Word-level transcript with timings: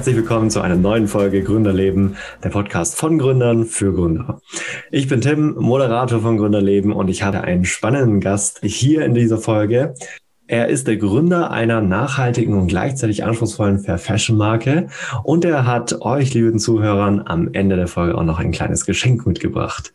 Herzlich 0.00 0.16
willkommen 0.16 0.48
zu 0.48 0.62
einer 0.62 0.76
neuen 0.76 1.08
Folge 1.08 1.42
Gründerleben, 1.42 2.16
der 2.42 2.48
Podcast 2.48 2.96
von 2.96 3.18
Gründern 3.18 3.66
für 3.66 3.92
Gründer. 3.92 4.40
Ich 4.90 5.08
bin 5.08 5.20
Tim, 5.20 5.56
Moderator 5.58 6.20
von 6.20 6.38
Gründerleben 6.38 6.92
und 6.92 7.08
ich 7.08 7.22
hatte 7.22 7.42
einen 7.42 7.66
spannenden 7.66 8.18
Gast 8.20 8.60
hier 8.62 9.04
in 9.04 9.12
dieser 9.12 9.36
Folge. 9.36 9.92
Er 10.46 10.68
ist 10.68 10.86
der 10.86 10.96
Gründer 10.96 11.50
einer 11.50 11.82
nachhaltigen 11.82 12.54
und 12.54 12.68
gleichzeitig 12.68 13.24
anspruchsvollen 13.24 13.80
Fair 13.80 13.98
Fashion 13.98 14.38
Marke 14.38 14.86
und 15.22 15.44
er 15.44 15.66
hat 15.66 16.00
euch, 16.00 16.32
lieben 16.32 16.58
Zuhörern, 16.58 17.22
am 17.26 17.50
Ende 17.52 17.76
der 17.76 17.86
Folge 17.86 18.16
auch 18.16 18.24
noch 18.24 18.38
ein 18.38 18.52
kleines 18.52 18.86
Geschenk 18.86 19.26
mitgebracht. 19.26 19.92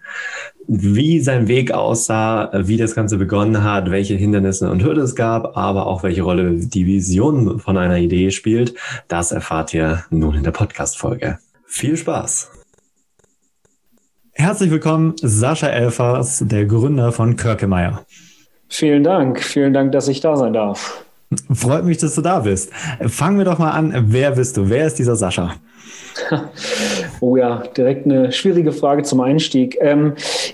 Wie 0.68 1.20
sein 1.20 1.48
Weg 1.48 1.72
aussah, 1.72 2.50
wie 2.54 2.78
das 2.78 2.96
Ganze 2.96 3.18
begonnen 3.18 3.64
hat, 3.64 3.92
welche 3.92 4.16
Hindernisse 4.16 4.70
und 4.72 4.84
Hürden 4.84 5.04
es 5.04 5.16
gab, 5.16 5.56
aber 5.56 5.86
auch 5.86 6.02
welche 6.02 6.24
Rolle 6.24 6.56
die 6.56 6.88
Vision 6.88 7.60
von 7.60 7.78
einer 7.78 7.98
Idee 7.98 8.32
spielt, 8.32 8.74
das 9.08 9.32
erfahrt 9.32 9.74
ihr 9.76 10.04
nun 10.10 10.36
in 10.36 10.44
der 10.44 10.52
Podcast-Folge. 10.52 11.38
Viel 11.68 11.98
Spaß! 11.98 12.50
Herzlich 14.34 14.72
willkommen, 14.72 15.14
Sascha 15.22 15.68
Elfers, 15.68 16.44
der 16.46 16.66
Gründer 16.66 17.12
von 17.12 17.36
Körkemeyer. 17.36 18.04
Vielen 18.68 19.04
Dank, 19.04 19.42
vielen 19.44 19.74
Dank, 19.74 19.92
dass 19.92 20.08
ich 20.08 20.20
da 20.20 20.36
sein 20.36 20.54
darf. 20.54 21.06
Freut 21.54 21.86
mich, 21.86 22.00
dass 22.00 22.16
du 22.16 22.22
da 22.22 22.40
bist. 22.40 22.72
Fangen 23.08 23.38
wir 23.38 23.46
doch 23.46 23.60
mal 23.60 23.72
an. 23.72 23.94
Wer 24.08 24.32
bist 24.32 24.58
du? 24.58 24.70
Wer 24.70 24.88
ist 24.88 24.96
dieser 24.96 25.16
Sascha? 25.16 25.56
Oh 27.22 27.38
ja, 27.38 27.64
direkt 27.76 28.06
eine 28.06 28.32
schwierige 28.32 28.72
Frage 28.72 29.04
zum 29.04 29.22
Einstieg. 29.22 29.78
Ähm, 29.80 30.14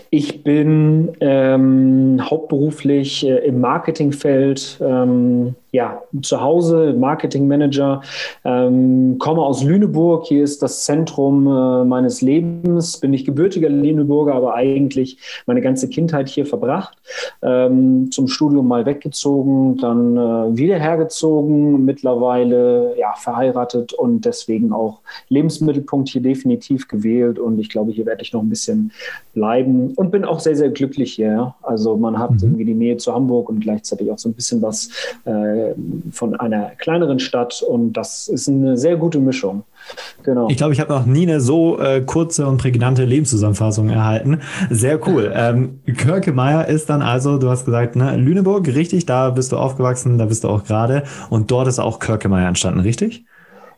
ich 0.10 0.44
bin 0.44 1.12
ähm, 1.20 2.22
hauptberuflich 2.22 3.26
äh, 3.26 3.38
im 3.40 3.62
Marketingfeld 3.62 4.80
ähm, 4.81 5.56
ja, 5.72 6.02
zu 6.22 6.42
Hause, 6.42 6.94
Marketingmanager, 6.98 8.02
ähm, 8.44 9.18
komme 9.20 9.42
aus 9.42 9.64
Lüneburg. 9.64 10.26
Hier 10.26 10.44
ist 10.44 10.62
das 10.62 10.84
Zentrum 10.84 11.48
äh, 11.48 11.86
meines 11.86 12.22
Lebens. 12.22 12.98
Bin 12.98 13.14
ich 13.14 13.23
gebürtiger 13.23 13.70
Lüneburger, 13.70 14.34
aber 14.36 14.53
eigentlich 14.53 15.18
meine 15.46 15.62
ganze 15.62 15.88
Kindheit 15.88 16.28
hier 16.28 16.46
verbracht. 16.46 16.98
Ähm, 17.42 18.12
zum 18.12 18.28
Studium 18.28 18.68
mal 18.68 18.86
weggezogen, 18.86 19.78
dann 19.78 20.18
äh, 20.18 20.58
wieder 20.58 20.78
hergezogen, 20.78 21.86
mittlerweile 21.86 22.94
ja, 22.98 23.14
verheiratet 23.14 23.94
und 23.94 24.25
deswegen 24.25 24.73
auch 24.73 25.00
Lebensmittelpunkt 25.52 26.09
hier 26.09 26.21
definitiv 26.21 26.88
gewählt. 26.88 27.39
Und 27.39 27.59
ich 27.59 27.69
glaube, 27.69 27.91
hier 27.91 28.05
werde 28.05 28.21
ich 28.21 28.33
noch 28.33 28.41
ein 28.41 28.49
bisschen 28.49 28.91
bleiben 29.33 29.94
und 29.95 30.11
bin 30.11 30.25
auch 30.25 30.39
sehr, 30.39 30.55
sehr 30.55 30.69
glücklich 30.69 31.13
hier. 31.13 31.53
Also 31.61 31.97
man 31.97 32.17
hat 32.17 32.31
mhm. 32.31 32.39
irgendwie 32.41 32.66
die 32.66 32.73
Nähe 32.73 32.97
zu 32.97 33.13
Hamburg 33.13 33.49
und 33.49 33.59
gleichzeitig 33.59 34.11
auch 34.11 34.17
so 34.17 34.29
ein 34.29 34.33
bisschen 34.33 34.61
was. 34.61 34.89
Äh, 35.25 35.73
von 36.11 36.35
einer 36.35 36.72
kleineren 36.77 37.19
Stadt 37.19 37.63
und 37.67 37.94
das 37.94 38.27
ist 38.27 38.47
eine 38.47 38.77
sehr 38.77 38.97
gute 38.97 39.19
Mischung. 39.19 39.63
Genau. 40.23 40.47
Ich 40.49 40.57
glaube, 40.57 40.73
ich 40.73 40.79
habe 40.79 40.94
noch 40.94 41.05
nie 41.05 41.23
eine 41.23 41.41
so 41.41 41.79
äh, 41.79 42.02
kurze 42.02 42.47
und 42.47 42.57
prägnante 42.57 43.03
Lebenszusammenfassung 43.03 43.89
erhalten. 43.89 44.39
Sehr 44.69 45.05
cool. 45.07 45.33
Ähm, 45.41 45.79
Körkemeyer 45.97 46.67
ist 46.67 46.89
dann 46.89 47.02
also, 47.02 47.38
du 47.38 47.49
hast 47.49 47.66
gesagt, 47.66 47.95
ne, 47.95 48.16
Lüneburg, 48.16 48.67
richtig, 48.67 49.07
da 49.07 49.31
bist 49.31 49.52
du 49.52 49.57
aufgewachsen, 49.57 50.19
da 50.19 50.25
bist 50.25 50.44
du 50.44 50.49
auch 50.49 50.66
gerade 50.66 51.03
und 51.29 51.49
dort 51.49 51.67
ist 51.67 51.79
auch 51.79 51.97
Körkemeyer 51.97 52.47
entstanden, 52.47 52.81
richtig? 52.81 53.25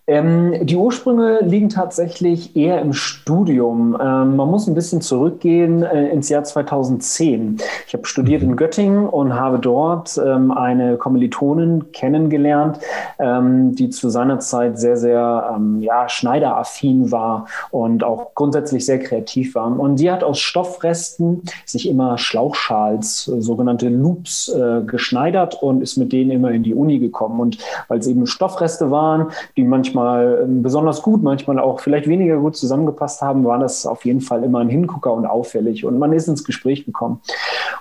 Ähm, 0.06 0.66
die 0.66 0.76
Ursprünge 0.76 1.40
liegen 1.44 1.70
tatsächlich 1.70 2.58
eher 2.58 2.82
im 2.82 2.92
Studium. 2.92 3.96
Ähm, 4.02 4.36
man 4.36 4.52
muss 4.52 4.68
ein 4.68 4.76
bisschen 4.76 5.00
zurückgehen 5.00 5.82
äh, 5.82 6.10
ins 6.10 6.28
Jahr 6.28 6.44
2010. 6.44 7.60
Ich 7.88 7.94
habe 7.94 8.06
studiert 8.06 8.44
in 8.44 8.58
Göttingen 8.58 9.08
und 9.08 9.34
habe 9.34 9.60
dort 9.60 10.18
ähm, 10.18 10.52
eine 10.52 10.98
Kommilitonin 10.98 11.94
kennengelernt, 11.94 12.80
ähm, 13.18 13.76
die 13.76 13.92
zu 13.92 14.10
seiner 14.10 14.40
Zeit 14.40 14.78
sehr, 14.78 14.98
sehr 14.98 15.54
ähm, 15.56 15.82
ja, 15.82 16.10
schneideraffin 16.10 17.14
war 17.14 17.48
und 17.72 18.04
auch 18.04 18.36
grundsätzlich 18.36 18.86
sehr 18.86 19.00
kreativ 19.00 19.56
war. 19.56 19.80
Und 19.80 20.02
die 20.02 20.12
hat 20.12 20.26
aus 20.26 20.40
Stoffresten 20.40 21.44
sich 21.66 21.88
immer 21.88 22.18
Schlauchschals, 22.18 23.30
äh, 23.30 23.40
sogenannte 23.40 23.88
Loops, 23.88 24.50
äh, 24.50 24.82
geschneidert 24.86 25.64
und 25.64 25.82
ist 25.82 25.96
mit 25.96 26.12
denen 26.12 26.32
immer 26.32 26.52
in 26.52 26.64
die 26.64 26.74
Uni 26.76 27.00
gekommen. 27.00 27.40
Und 27.40 27.58
weil 27.88 28.00
es 28.00 28.08
eben 28.08 28.28
Stoffreste 28.28 28.92
waren, 28.92 29.28
die 29.56 29.64
manchmal 29.64 29.93
manchmal 29.94 30.42
ähm, 30.44 30.64
besonders 30.64 31.02
gut, 31.02 31.24
manchmal 31.24 31.60
auch 31.60 31.80
vielleicht 31.80 32.08
weniger 32.08 32.38
gut 32.38 32.56
zusammengepasst 32.56 33.22
haben, 33.22 33.46
war 33.46 33.60
das 33.60 33.86
auf 33.86 34.06
jeden 34.06 34.22
Fall 34.22 34.44
immer 34.44 34.60
ein 34.60 34.70
Hingucker 34.70 35.14
und 35.14 35.26
auffällig. 35.26 35.86
Und 35.86 36.00
man 36.00 36.14
ist 36.14 36.28
ins 36.28 36.44
Gespräch 36.44 36.86
gekommen. 36.86 37.22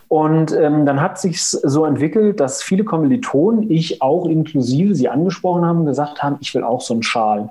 Und 0.08 0.52
ähm, 0.52 0.84
dann 0.86 1.00
hat 1.00 1.18
sich 1.18 1.42
so 1.42 1.84
entwickelt, 1.84 2.40
dass 2.40 2.62
viele 2.62 2.84
Kommilitonen, 2.84 3.70
ich 3.70 4.02
auch 4.02 4.26
inklusive, 4.26 4.94
sie 4.94 5.08
angesprochen 5.08 5.64
haben, 5.64 5.86
gesagt 5.86 6.22
haben, 6.22 6.36
ich 6.40 6.54
will 6.54 6.64
auch 6.64 6.80
so 6.80 6.94
einen 6.94 7.02
Schal. 7.02 7.50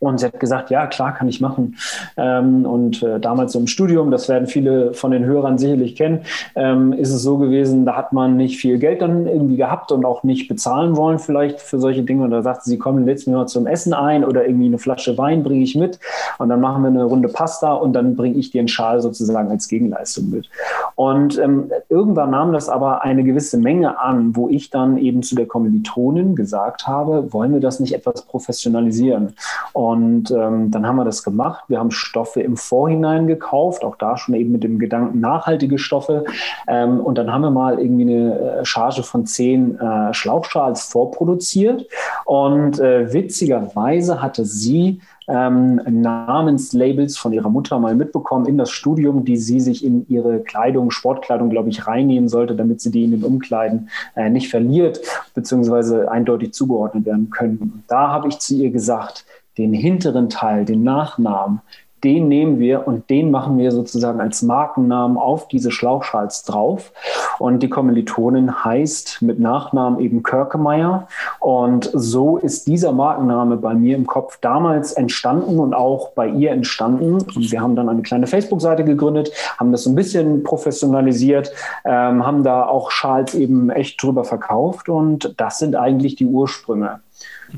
Und 0.00 0.18
sie 0.18 0.26
hat 0.26 0.40
gesagt, 0.40 0.70
ja, 0.70 0.86
klar, 0.86 1.14
kann 1.14 1.28
ich 1.28 1.40
machen. 1.40 1.76
Ähm, 2.16 2.64
und 2.64 3.02
äh, 3.02 3.20
damals 3.20 3.54
im 3.54 3.66
Studium, 3.66 4.10
das 4.10 4.28
werden 4.28 4.48
viele 4.48 4.94
von 4.94 5.10
den 5.10 5.24
Hörern 5.24 5.58
sicherlich 5.58 5.94
kennen, 5.94 6.22
ähm, 6.56 6.92
ist 6.94 7.12
es 7.12 7.22
so 7.22 7.36
gewesen, 7.36 7.84
da 7.84 7.96
hat 7.96 8.12
man 8.12 8.36
nicht 8.36 8.58
viel 8.58 8.78
Geld 8.78 9.02
dann 9.02 9.26
irgendwie 9.26 9.56
gehabt 9.56 9.92
und 9.92 10.04
auch 10.06 10.22
nicht 10.22 10.48
bezahlen 10.48 10.96
wollen 10.96 11.18
vielleicht 11.18 11.60
für 11.60 11.78
solche 11.78 12.02
Dinge. 12.02 12.24
Und 12.24 12.30
da 12.30 12.42
sagte 12.42 12.68
sie, 12.68 12.78
komm, 12.78 13.04
lädst 13.04 13.28
mir 13.28 13.36
mal 13.36 13.46
zum 13.46 13.66
Essen 13.66 13.92
ein 13.92 14.24
oder 14.24 14.46
irgendwie 14.46 14.66
eine 14.66 14.78
Flasche 14.78 15.18
Wein 15.18 15.42
bringe 15.42 15.62
ich 15.62 15.74
mit 15.74 15.98
und 16.38 16.48
dann 16.48 16.60
machen 16.60 16.82
wir 16.82 16.88
eine 16.88 17.04
Runde 17.04 17.28
Pasta 17.28 17.74
und 17.74 17.92
dann 17.92 18.16
bringe 18.16 18.38
ich 18.38 18.50
dir 18.50 18.60
einen 18.60 18.68
Schal 18.68 19.00
sozusagen 19.02 19.50
als 19.50 19.68
Gegenleistung 19.68 20.30
mit. 20.30 20.48
Und 20.94 21.38
ähm, 21.38 21.70
irgendwann 21.90 22.30
nahm 22.30 22.52
das 22.52 22.68
aber 22.68 23.02
eine 23.02 23.22
gewisse 23.22 23.58
Menge 23.58 24.00
an, 24.00 24.34
wo 24.34 24.48
ich 24.48 24.70
dann 24.70 24.96
eben 24.96 25.22
zu 25.22 25.34
der 25.34 25.46
Kommilitonin 25.46 26.34
gesagt 26.34 26.86
habe, 26.86 27.32
wollen 27.32 27.52
wir 27.52 27.60
das 27.60 27.80
nicht 27.80 27.94
etwas 27.94 28.22
professionalisieren? 28.22 29.34
Und 29.72 29.89
ähm, 30.30 30.70
dann 30.70 30.86
haben 30.86 30.96
wir 30.96 31.04
das 31.04 31.22
gemacht. 31.22 31.64
Wir 31.68 31.78
haben 31.78 31.90
Stoffe 31.90 32.40
im 32.40 32.56
Vorhinein 32.56 33.26
gekauft, 33.26 33.84
auch 33.84 33.96
da 33.96 34.16
schon 34.16 34.34
eben 34.34 34.52
mit 34.52 34.62
dem 34.62 34.78
Gedanken 34.78 35.20
nachhaltige 35.20 35.78
Stoffe. 35.78 36.24
Ähm, 36.68 37.00
und 37.00 37.18
dann 37.18 37.32
haben 37.32 37.42
wir 37.42 37.50
mal 37.50 37.78
irgendwie 37.78 38.02
eine 38.02 38.38
äh, 38.38 38.64
Charge 38.64 39.02
von 39.02 39.26
zehn 39.26 39.78
äh, 39.78 40.12
Schlauchschals 40.14 40.82
vorproduziert. 40.84 41.86
Und 42.24 42.78
äh, 42.78 43.12
witzigerweise 43.12 44.22
hatte 44.22 44.44
sie 44.44 45.00
ähm, 45.30 45.80
Namenslabels 45.88 47.16
von 47.16 47.32
ihrer 47.32 47.50
Mutter 47.50 47.78
mal 47.78 47.94
mitbekommen 47.94 48.46
in 48.46 48.58
das 48.58 48.70
Studium, 48.70 49.24
die 49.24 49.36
sie 49.36 49.60
sich 49.60 49.84
in 49.84 50.04
ihre 50.08 50.40
Kleidung, 50.40 50.90
Sportkleidung, 50.90 51.50
glaube 51.50 51.68
ich, 51.68 51.86
reinnehmen 51.86 52.28
sollte, 52.28 52.56
damit 52.56 52.80
sie 52.80 52.90
die 52.90 53.04
in 53.04 53.12
den 53.12 53.22
Umkleiden 53.22 53.88
äh, 54.16 54.28
nicht 54.28 54.48
verliert, 54.48 55.00
beziehungsweise 55.34 56.10
eindeutig 56.10 56.52
zugeordnet 56.52 57.06
werden 57.06 57.30
können. 57.30 57.84
Da 57.86 58.08
habe 58.08 58.28
ich 58.28 58.40
zu 58.40 58.54
ihr 58.54 58.70
gesagt, 58.70 59.24
den 59.58 59.72
hinteren 59.72 60.28
Teil, 60.28 60.64
den 60.64 60.82
Nachnamen, 60.82 61.60
den 62.04 62.28
nehmen 62.28 62.58
wir 62.58 62.86
und 62.86 63.10
den 63.10 63.30
machen 63.30 63.58
wir 63.58 63.72
sozusagen 63.72 64.20
als 64.20 64.42
Markennamen 64.42 65.18
auf 65.18 65.48
diese 65.48 65.70
Schlauchschals 65.70 66.44
drauf. 66.44 66.92
Und 67.38 67.62
die 67.62 67.68
Kommilitonin 67.68 68.64
heißt 68.64 69.22
mit 69.22 69.38
Nachnamen 69.38 70.00
eben 70.00 70.22
Körkemeyer. 70.22 71.08
Und 71.40 71.90
so 71.92 72.38
ist 72.38 72.66
dieser 72.66 72.92
Markenname 72.92 73.56
bei 73.56 73.74
mir 73.74 73.96
im 73.96 74.06
Kopf 74.06 74.38
damals 74.40 74.92
entstanden 74.92 75.58
und 75.58 75.74
auch 75.74 76.10
bei 76.12 76.28
ihr 76.28 76.52
entstanden. 76.52 77.14
Und 77.14 77.50
wir 77.52 77.60
haben 77.60 77.76
dann 77.76 77.88
eine 77.88 78.02
kleine 78.02 78.26
Facebook-Seite 78.26 78.84
gegründet, 78.84 79.30
haben 79.58 79.72
das 79.72 79.84
so 79.84 79.90
ein 79.90 79.94
bisschen 79.94 80.42
professionalisiert, 80.42 81.52
ähm, 81.84 82.24
haben 82.26 82.44
da 82.44 82.64
auch 82.64 82.90
Schals 82.90 83.34
eben 83.34 83.70
echt 83.70 84.02
drüber 84.02 84.24
verkauft. 84.24 84.88
Und 84.88 85.34
das 85.36 85.58
sind 85.58 85.76
eigentlich 85.76 86.16
die 86.16 86.26
Ursprünge 86.26 87.00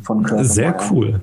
von 0.02 0.22
Körkemeyer. 0.22 0.44
Sehr 0.44 0.76
cool. 0.90 1.20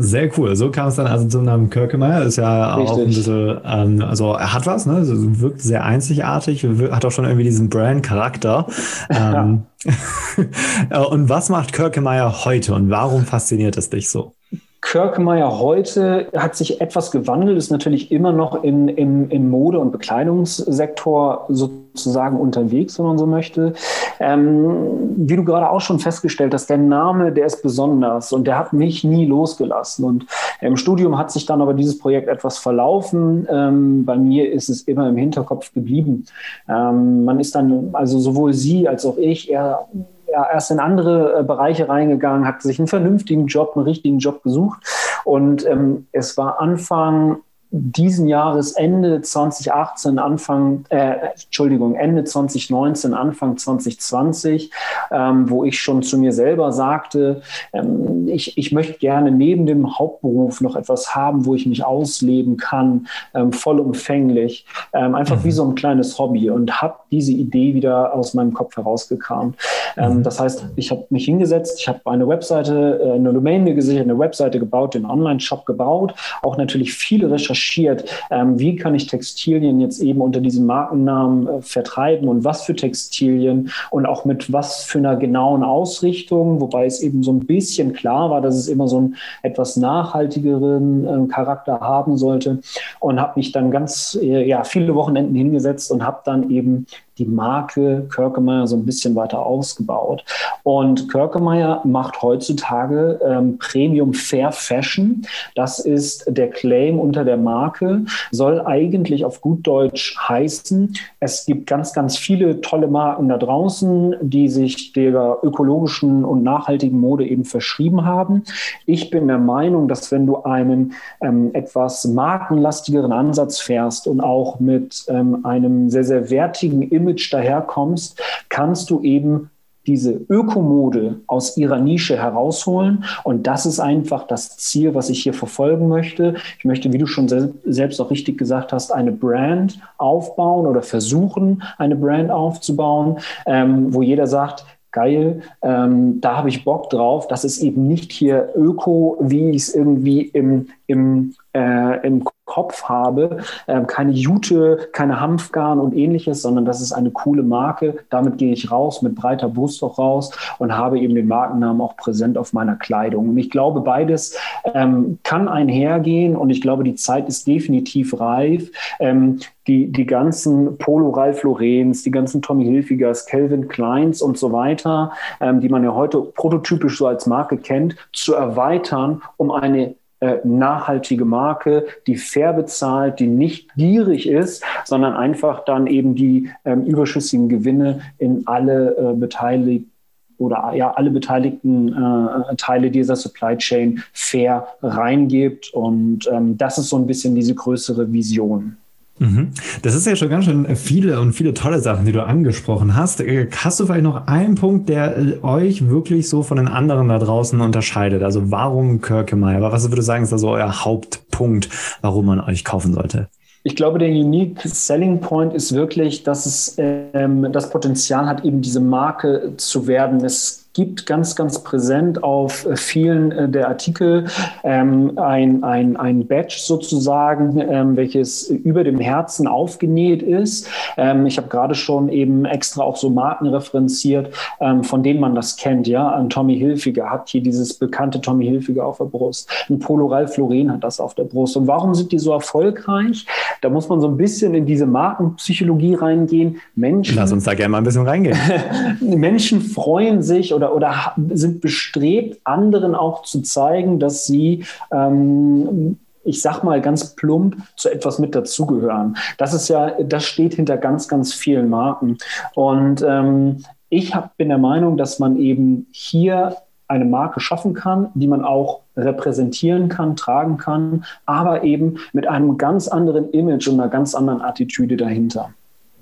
Sehr 0.00 0.30
cool. 0.38 0.54
So 0.54 0.70
kam 0.70 0.86
es 0.86 0.94
dann 0.94 1.08
also 1.08 1.26
zum 1.26 1.44
Namen 1.44 1.70
Kirkemeyer. 1.70 2.22
Ist 2.22 2.36
ja 2.36 2.76
Richtig. 2.76 2.90
auch 2.92 2.98
ein 3.00 3.06
bisschen, 3.06 3.60
ähm, 3.64 4.02
also 4.02 4.32
er 4.32 4.52
hat 4.52 4.64
was, 4.64 4.86
ne? 4.86 4.94
Also 4.94 5.40
wirkt 5.40 5.60
sehr 5.60 5.84
einzigartig, 5.84 6.64
hat 6.92 7.04
auch 7.04 7.10
schon 7.10 7.24
irgendwie 7.24 7.42
diesen 7.42 7.68
Brand-Charakter. 7.68 8.68
Ähm, 9.10 9.64
und 11.10 11.28
was 11.28 11.48
macht 11.48 11.72
Kirkemeyer 11.72 12.44
heute 12.44 12.74
und 12.74 12.90
warum 12.90 13.24
fasziniert 13.24 13.76
es 13.76 13.90
dich 13.90 14.08
so? 14.08 14.34
Kirkemeyer 14.80 15.58
heute 15.58 16.28
hat 16.36 16.54
sich 16.54 16.80
etwas 16.80 17.10
gewandelt, 17.10 17.58
ist 17.58 17.70
natürlich 17.70 18.12
immer 18.12 18.32
noch 18.32 18.62
in, 18.62 18.88
im, 18.88 19.28
im 19.28 19.50
Mode- 19.50 19.80
und 19.80 19.90
Bekleidungssektor 19.90 21.46
sozusagen 21.48 22.38
unterwegs, 22.38 22.96
wenn 22.98 23.06
man 23.06 23.18
so 23.18 23.26
möchte. 23.26 23.72
Ähm, 24.20 25.14
wie 25.16 25.34
du 25.34 25.44
gerade 25.44 25.68
auch 25.68 25.80
schon 25.80 25.98
festgestellt 25.98 26.54
hast, 26.54 26.70
der 26.70 26.78
Name, 26.78 27.32
der 27.32 27.46
ist 27.46 27.60
besonders 27.62 28.32
und 28.32 28.46
der 28.46 28.56
hat 28.56 28.72
mich 28.72 29.02
nie 29.02 29.26
losgelassen. 29.26 30.04
Und 30.04 30.26
im 30.60 30.76
Studium 30.76 31.18
hat 31.18 31.32
sich 31.32 31.44
dann 31.44 31.60
aber 31.60 31.74
dieses 31.74 31.98
Projekt 31.98 32.28
etwas 32.28 32.58
verlaufen. 32.58 33.48
Ähm, 33.50 34.04
bei 34.04 34.16
mir 34.16 34.50
ist 34.50 34.68
es 34.68 34.82
immer 34.82 35.08
im 35.08 35.16
Hinterkopf 35.16 35.74
geblieben. 35.74 36.24
Ähm, 36.68 37.24
man 37.24 37.40
ist 37.40 37.56
dann, 37.56 37.90
also 37.94 38.20
sowohl 38.20 38.52
sie 38.52 38.88
als 38.88 39.04
auch 39.04 39.16
ich, 39.18 39.50
eher 39.50 39.88
ja, 40.30 40.46
erst 40.52 40.70
in 40.70 40.80
andere 40.80 41.40
äh, 41.40 41.42
Bereiche 41.42 41.88
reingegangen, 41.88 42.46
hat 42.46 42.62
sich 42.62 42.78
einen 42.78 42.88
vernünftigen 42.88 43.46
Job, 43.46 43.72
einen 43.74 43.84
richtigen 43.84 44.18
Job 44.18 44.42
gesucht. 44.42 44.80
Und 45.24 45.66
ähm, 45.66 46.06
es 46.12 46.36
war 46.36 46.60
Anfang 46.60 47.38
diesen 47.70 48.26
Jahres 48.28 48.72
Ende 48.72 49.20
2018, 49.20 50.18
Anfang, 50.18 50.84
äh, 50.88 51.16
Entschuldigung, 51.34 51.96
Ende 51.96 52.24
2019, 52.24 53.12
Anfang 53.12 53.58
2020, 53.58 54.70
ähm, 55.10 55.50
wo 55.50 55.64
ich 55.64 55.78
schon 55.78 56.02
zu 56.02 56.18
mir 56.18 56.32
selber 56.32 56.72
sagte, 56.72 57.42
ähm, 57.74 58.26
ich, 58.28 58.56
ich 58.56 58.72
möchte 58.72 58.98
gerne 58.98 59.30
neben 59.30 59.66
dem 59.66 59.98
Hauptberuf 59.98 60.62
noch 60.62 60.76
etwas 60.76 61.14
haben, 61.14 61.44
wo 61.44 61.54
ich 61.54 61.66
mich 61.66 61.84
ausleben 61.84 62.56
kann, 62.56 63.06
ähm, 63.34 63.52
vollumfänglich, 63.52 64.64
ähm, 64.94 65.14
einfach 65.14 65.40
mhm. 65.40 65.44
wie 65.44 65.52
so 65.52 65.64
ein 65.68 65.74
kleines 65.74 66.18
Hobby 66.18 66.48
und 66.48 66.80
habe 66.80 66.94
diese 67.10 67.32
Idee 67.32 67.74
wieder 67.74 68.14
aus 68.14 68.32
meinem 68.32 68.54
Kopf 68.54 68.76
herausgekramt. 68.76 69.56
Ähm, 69.98 70.18
mhm. 70.18 70.22
Das 70.22 70.40
heißt, 70.40 70.68
ich 70.76 70.90
habe 70.90 71.06
mich 71.10 71.26
hingesetzt, 71.26 71.78
ich 71.78 71.88
habe 71.88 72.00
eine 72.06 72.26
Webseite, 72.26 73.00
äh, 73.02 73.12
eine 73.12 73.32
Domain 73.32 73.64
mir 73.64 73.74
gesichert, 73.74 74.04
eine 74.04 74.18
Webseite 74.18 74.58
gebaut, 74.58 74.94
den 74.94 75.04
Online-Shop 75.04 75.66
gebaut, 75.66 76.14
auch 76.42 76.56
natürlich 76.56 76.94
viele 76.94 77.30
recherchiert, 77.58 78.04
ähm, 78.30 78.58
wie 78.58 78.76
kann 78.76 78.94
ich 78.94 79.06
Textilien 79.06 79.80
jetzt 79.80 80.00
eben 80.00 80.20
unter 80.20 80.40
diesem 80.40 80.66
Markennamen 80.66 81.46
äh, 81.46 81.62
vertreiben 81.62 82.28
und 82.28 82.44
was 82.44 82.62
für 82.62 82.74
Textilien 82.74 83.70
und 83.90 84.06
auch 84.06 84.24
mit 84.24 84.52
was 84.52 84.84
für 84.84 84.98
einer 84.98 85.16
genauen 85.16 85.62
Ausrichtung, 85.62 86.60
wobei 86.60 86.86
es 86.86 87.00
eben 87.00 87.22
so 87.22 87.32
ein 87.32 87.40
bisschen 87.40 87.92
klar 87.92 88.30
war, 88.30 88.40
dass 88.40 88.56
es 88.56 88.68
immer 88.68 88.88
so 88.88 88.98
einen 88.98 89.16
etwas 89.42 89.76
nachhaltigeren 89.76 91.26
äh, 91.26 91.32
Charakter 91.32 91.80
haben 91.80 92.16
sollte 92.16 92.60
und 93.00 93.20
habe 93.20 93.32
mich 93.36 93.52
dann 93.52 93.70
ganz 93.70 94.18
äh, 94.20 94.46
ja 94.46 94.64
viele 94.64 94.94
Wochenenden 94.94 95.34
hingesetzt 95.34 95.90
und 95.90 96.04
habe 96.04 96.20
dann 96.24 96.50
eben 96.50 96.86
die 97.18 97.26
Marke 97.26 98.06
Körkemeyer 98.08 98.66
so 98.66 98.76
ein 98.76 98.86
bisschen 98.86 99.14
weiter 99.14 99.44
ausgebaut. 99.44 100.24
Und 100.62 101.08
Körkemeyer 101.08 101.82
macht 101.84 102.22
heutzutage 102.22 103.20
ähm, 103.24 103.58
Premium 103.58 104.14
Fair 104.14 104.52
Fashion. 104.52 105.22
Das 105.54 105.78
ist 105.78 106.24
der 106.28 106.50
Claim 106.50 106.98
unter 106.98 107.24
der 107.24 107.36
Marke, 107.36 108.04
soll 108.30 108.60
eigentlich 108.60 109.24
auf 109.24 109.40
gut 109.40 109.66
Deutsch 109.66 110.16
heißen, 110.28 110.94
es 111.20 111.46
gibt 111.46 111.66
ganz, 111.66 111.92
ganz 111.92 112.16
viele 112.16 112.60
tolle 112.60 112.86
Marken 112.86 113.28
da 113.28 113.38
draußen, 113.38 114.16
die 114.20 114.48
sich 114.48 114.92
der 114.92 115.38
ökologischen 115.42 116.24
und 116.24 116.42
nachhaltigen 116.42 116.98
Mode 117.00 117.26
eben 117.26 117.44
verschrieben 117.44 118.04
haben. 118.04 118.44
Ich 118.86 119.10
bin 119.10 119.26
der 119.26 119.38
Meinung, 119.38 119.88
dass 119.88 120.12
wenn 120.12 120.26
du 120.26 120.42
einen 120.42 120.92
ähm, 121.20 121.50
etwas 121.54 122.04
markenlastigeren 122.04 123.12
Ansatz 123.12 123.58
fährst 123.58 124.06
und 124.06 124.20
auch 124.20 124.60
mit 124.60 125.06
ähm, 125.08 125.44
einem 125.44 125.90
sehr, 125.90 126.04
sehr 126.04 126.30
wertigen 126.30 126.82
Image 126.82 127.07
Image 127.08 127.32
daherkommst, 127.32 128.20
kannst 128.48 128.90
du 128.90 129.02
eben 129.02 129.50
diese 129.86 130.20
Ökomode 130.28 131.20
aus 131.26 131.56
ihrer 131.56 131.78
Nische 131.78 132.18
herausholen. 132.18 133.04
Und 133.24 133.46
das 133.46 133.64
ist 133.64 133.80
einfach 133.80 134.26
das 134.26 134.58
Ziel, 134.58 134.94
was 134.94 135.08
ich 135.08 135.22
hier 135.22 135.32
verfolgen 135.32 135.88
möchte. 135.88 136.34
Ich 136.58 136.66
möchte, 136.66 136.92
wie 136.92 136.98
du 136.98 137.06
schon 137.06 137.26
sel 137.26 137.54
selbst 137.64 137.98
auch 137.98 138.10
richtig 138.10 138.36
gesagt 138.36 138.74
hast, 138.74 138.92
eine 138.92 139.12
Brand 139.12 139.80
aufbauen 139.96 140.66
oder 140.66 140.82
versuchen, 140.82 141.62
eine 141.78 141.96
Brand 141.96 142.30
aufzubauen, 142.30 143.16
ähm, 143.46 143.94
wo 143.94 144.02
jeder 144.02 144.26
sagt, 144.26 144.66
geil, 144.92 145.40
ähm, 145.62 146.20
da 146.20 146.36
habe 146.36 146.50
ich 146.50 146.64
Bock 146.64 146.90
drauf. 146.90 147.26
Das 147.28 147.44
ist 147.44 147.62
eben 147.62 147.86
nicht 147.86 148.12
hier 148.12 148.50
Öko, 148.54 149.16
wie 149.20 149.50
ich 149.50 149.62
es 149.62 149.74
irgendwie 149.74 150.20
im, 150.20 150.68
im, 150.86 151.34
äh, 151.54 152.06
im 152.06 152.24
Kopf 152.48 152.84
habe. 152.84 153.38
Ähm, 153.68 153.86
keine 153.86 154.12
Jute, 154.12 154.88
keine 154.92 155.20
Hanfgarn 155.20 155.78
und 155.78 155.94
ähnliches, 155.94 156.42
sondern 156.42 156.64
das 156.64 156.80
ist 156.80 156.92
eine 156.92 157.12
coole 157.12 157.44
Marke. 157.44 157.98
Damit 158.10 158.38
gehe 158.38 158.52
ich 158.52 158.72
raus, 158.72 159.02
mit 159.02 159.14
breiter 159.14 159.48
Brust 159.48 159.84
auch 159.84 159.98
raus 159.98 160.32
und 160.58 160.76
habe 160.76 160.98
eben 160.98 161.14
den 161.14 161.28
Markennamen 161.28 161.80
auch 161.80 161.96
präsent 161.96 162.36
auf 162.36 162.52
meiner 162.52 162.74
Kleidung. 162.74 163.28
Und 163.28 163.38
ich 163.38 163.50
glaube, 163.50 163.82
beides 163.82 164.36
ähm, 164.74 165.18
kann 165.22 165.46
einhergehen 165.46 166.34
und 166.34 166.50
ich 166.50 166.60
glaube, 166.60 166.82
die 166.82 166.96
Zeit 166.96 167.28
ist 167.28 167.46
definitiv 167.46 168.18
reif. 168.18 168.72
Ähm, 168.98 169.38
die, 169.68 169.92
die 169.92 170.06
ganzen 170.06 170.78
Polo 170.78 171.10
Ralph 171.10 171.42
Lorenz, 171.42 172.02
die 172.02 172.10
ganzen 172.10 172.40
Tommy 172.40 172.64
Hilfigers, 172.64 173.26
Calvin 173.26 173.68
Kleins 173.68 174.22
und 174.22 174.38
so 174.38 174.50
weiter, 174.50 175.12
ähm, 175.40 175.60
die 175.60 175.68
man 175.68 175.84
ja 175.84 175.94
heute 175.94 176.22
prototypisch 176.22 176.96
so 176.96 177.06
als 177.06 177.26
Marke 177.26 177.58
kennt, 177.58 177.94
zu 178.12 178.34
erweitern, 178.34 179.22
um 179.36 179.50
eine 179.50 179.94
äh, 180.20 180.38
nachhaltige 180.44 181.24
Marke, 181.24 181.86
die 182.06 182.16
fair 182.16 182.52
bezahlt, 182.52 183.20
die 183.20 183.26
nicht 183.26 183.74
gierig 183.76 184.28
ist, 184.28 184.64
sondern 184.84 185.14
einfach 185.14 185.64
dann 185.64 185.86
eben 185.86 186.14
die 186.14 186.50
ähm, 186.64 186.84
überschüssigen 186.84 187.48
Gewinne 187.48 188.00
in 188.18 188.42
alle 188.46 188.96
äh, 188.96 189.14
Beteiligten 189.14 189.92
oder 190.38 190.72
ja 190.74 190.92
alle 190.92 191.10
beteiligten 191.10 191.88
äh, 191.92 192.56
Teile 192.56 192.90
dieser 192.90 193.16
Supply 193.16 193.56
Chain 193.58 194.02
fair 194.12 194.68
reingibt. 194.82 195.74
Und 195.74 196.28
ähm, 196.32 196.56
das 196.56 196.78
ist 196.78 196.88
so 196.88 196.96
ein 196.96 197.06
bisschen 197.06 197.34
diese 197.34 197.54
größere 197.54 198.12
Vision. 198.12 198.76
Mhm. 199.18 199.50
Das 199.82 199.94
ist 199.94 200.06
ja 200.06 200.16
schon 200.16 200.28
ganz 200.28 200.44
schön 200.44 200.76
viele 200.76 201.20
und 201.20 201.32
viele 201.32 201.54
tolle 201.54 201.80
Sachen, 201.80 202.06
die 202.06 202.12
du 202.12 202.24
angesprochen 202.24 202.96
hast. 202.96 203.20
Äh, 203.20 203.48
hast 203.56 203.80
du 203.80 203.86
vielleicht 203.86 204.04
noch 204.04 204.26
einen 204.26 204.54
Punkt, 204.54 204.88
der 204.88 205.16
äh, 205.16 205.38
euch 205.42 205.88
wirklich 205.88 206.28
so 206.28 206.42
von 206.42 206.56
den 206.56 206.68
anderen 206.68 207.08
da 207.08 207.18
draußen 207.18 207.60
unterscheidet? 207.60 208.22
Also 208.22 208.50
warum 208.50 209.00
Kirkemeyer? 209.00 209.58
Aber 209.58 209.72
was 209.72 209.84
würdest 209.84 209.98
du 209.98 210.02
sagen, 210.02 210.24
ist 210.24 210.32
da 210.32 210.38
so 210.38 210.50
euer 210.50 210.84
Hauptpunkt, 210.84 211.68
warum 212.00 212.26
man 212.26 212.40
euch 212.40 212.64
kaufen 212.64 212.94
sollte? 212.94 213.28
Ich 213.64 213.74
glaube, 213.74 213.98
der 213.98 214.08
Unique 214.08 214.60
Selling 214.62 215.20
Point 215.20 215.52
ist 215.52 215.74
wirklich, 215.74 216.22
dass 216.22 216.46
es 216.46 216.76
ähm, 216.78 217.52
das 217.52 217.70
Potenzial 217.70 218.26
hat, 218.26 218.44
eben 218.44 218.62
diese 218.62 218.80
Marke 218.80 219.54
zu 219.56 219.86
werden. 219.86 220.24
Es 220.24 220.67
gibt 220.78 221.06
ganz, 221.06 221.34
ganz 221.34 221.64
präsent 221.64 222.22
auf 222.22 222.64
äh, 222.64 222.76
vielen 222.76 223.32
äh, 223.32 223.48
der 223.48 223.66
Artikel 223.66 224.26
ähm, 224.62 225.18
ein, 225.18 225.64
ein, 225.64 225.96
ein 225.96 226.24
Badge 226.24 226.54
sozusagen, 226.56 227.58
ähm, 227.58 227.96
welches 227.96 228.48
über 228.48 228.84
dem 228.84 229.00
Herzen 229.00 229.48
aufgenäht 229.48 230.22
ist. 230.22 230.70
Ähm, 230.96 231.26
ich 231.26 231.36
habe 231.36 231.48
gerade 231.48 231.74
schon 231.74 232.08
eben 232.10 232.44
extra 232.44 232.84
auch 232.84 232.94
so 232.94 233.10
Marken 233.10 233.48
referenziert, 233.48 234.32
ähm, 234.60 234.84
von 234.84 235.02
denen 235.02 235.18
man 235.18 235.34
das 235.34 235.56
kennt. 235.56 235.88
Ja, 235.88 236.14
ein 236.14 236.30
Tommy 236.30 236.56
Hilfiger 236.56 237.10
hat 237.10 237.28
hier 237.28 237.42
dieses 237.42 237.74
bekannte 237.74 238.20
Tommy 238.20 238.46
Hilfiger 238.46 238.86
auf 238.86 238.98
der 238.98 239.06
Brust. 239.06 239.50
Ein 239.68 239.80
Polo 239.80 240.06
Ralph 240.06 240.36
Lauren 240.36 240.72
hat 240.72 240.84
das 240.84 241.00
auf 241.00 241.16
der 241.16 241.24
Brust. 241.24 241.56
Und 241.56 241.66
warum 241.66 241.96
sind 241.96 242.12
die 242.12 242.20
so 242.20 242.30
erfolgreich? 242.30 243.26
Da 243.62 243.68
muss 243.68 243.88
man 243.88 244.00
so 244.00 244.06
ein 244.06 244.16
bisschen 244.16 244.54
in 244.54 244.64
diese 244.64 244.86
Markenpsychologie 244.86 245.94
reingehen. 245.94 246.60
Menschen. 246.76 247.16
Lass 247.16 247.32
uns 247.32 247.42
da 247.42 247.54
gerne 247.54 247.70
mal 247.70 247.78
ein 247.78 247.84
bisschen 247.84 248.06
reingehen. 248.06 248.38
Menschen 249.00 249.60
freuen 249.60 250.22
sich 250.22 250.54
oder 250.54 250.67
oder, 250.72 251.14
oder 251.16 251.36
sind 251.36 251.60
bestrebt, 251.60 252.40
anderen 252.44 252.94
auch 252.94 253.22
zu 253.22 253.42
zeigen, 253.42 253.98
dass 253.98 254.26
sie 254.26 254.64
ähm, 254.90 255.98
ich 256.24 256.42
sag 256.42 256.62
mal 256.62 256.82
ganz 256.82 257.16
plump, 257.16 257.56
zu 257.76 257.88
etwas 257.88 258.18
mit 258.18 258.34
dazugehören. 258.34 259.16
Das 259.38 259.54
ist 259.54 259.68
ja, 259.68 259.92
das 260.02 260.24
steht 260.24 260.54
hinter 260.54 260.76
ganz, 260.76 261.08
ganz 261.08 261.32
vielen 261.32 261.70
Marken. 261.70 262.18
Und 262.54 263.02
ähm, 263.06 263.64
ich 263.88 264.14
hab, 264.14 264.36
bin 264.36 264.50
der 264.50 264.58
Meinung, 264.58 264.98
dass 264.98 265.18
man 265.18 265.38
eben 265.38 265.86
hier 265.90 266.56
eine 266.86 267.06
Marke 267.06 267.40
schaffen 267.40 267.72
kann, 267.72 268.10
die 268.14 268.26
man 268.26 268.44
auch 268.44 268.80
repräsentieren 268.96 269.88
kann, 269.88 270.16
tragen 270.16 270.56
kann, 270.58 271.04
aber 271.24 271.64
eben 271.64 271.98
mit 272.12 272.26
einem 272.26 272.58
ganz 272.58 272.88
anderen 272.88 273.30
Image 273.30 273.68
und 273.68 273.80
einer 273.80 273.88
ganz 273.88 274.14
anderen 274.14 274.42
Attitüde 274.42 274.96
dahinter. 274.96 275.50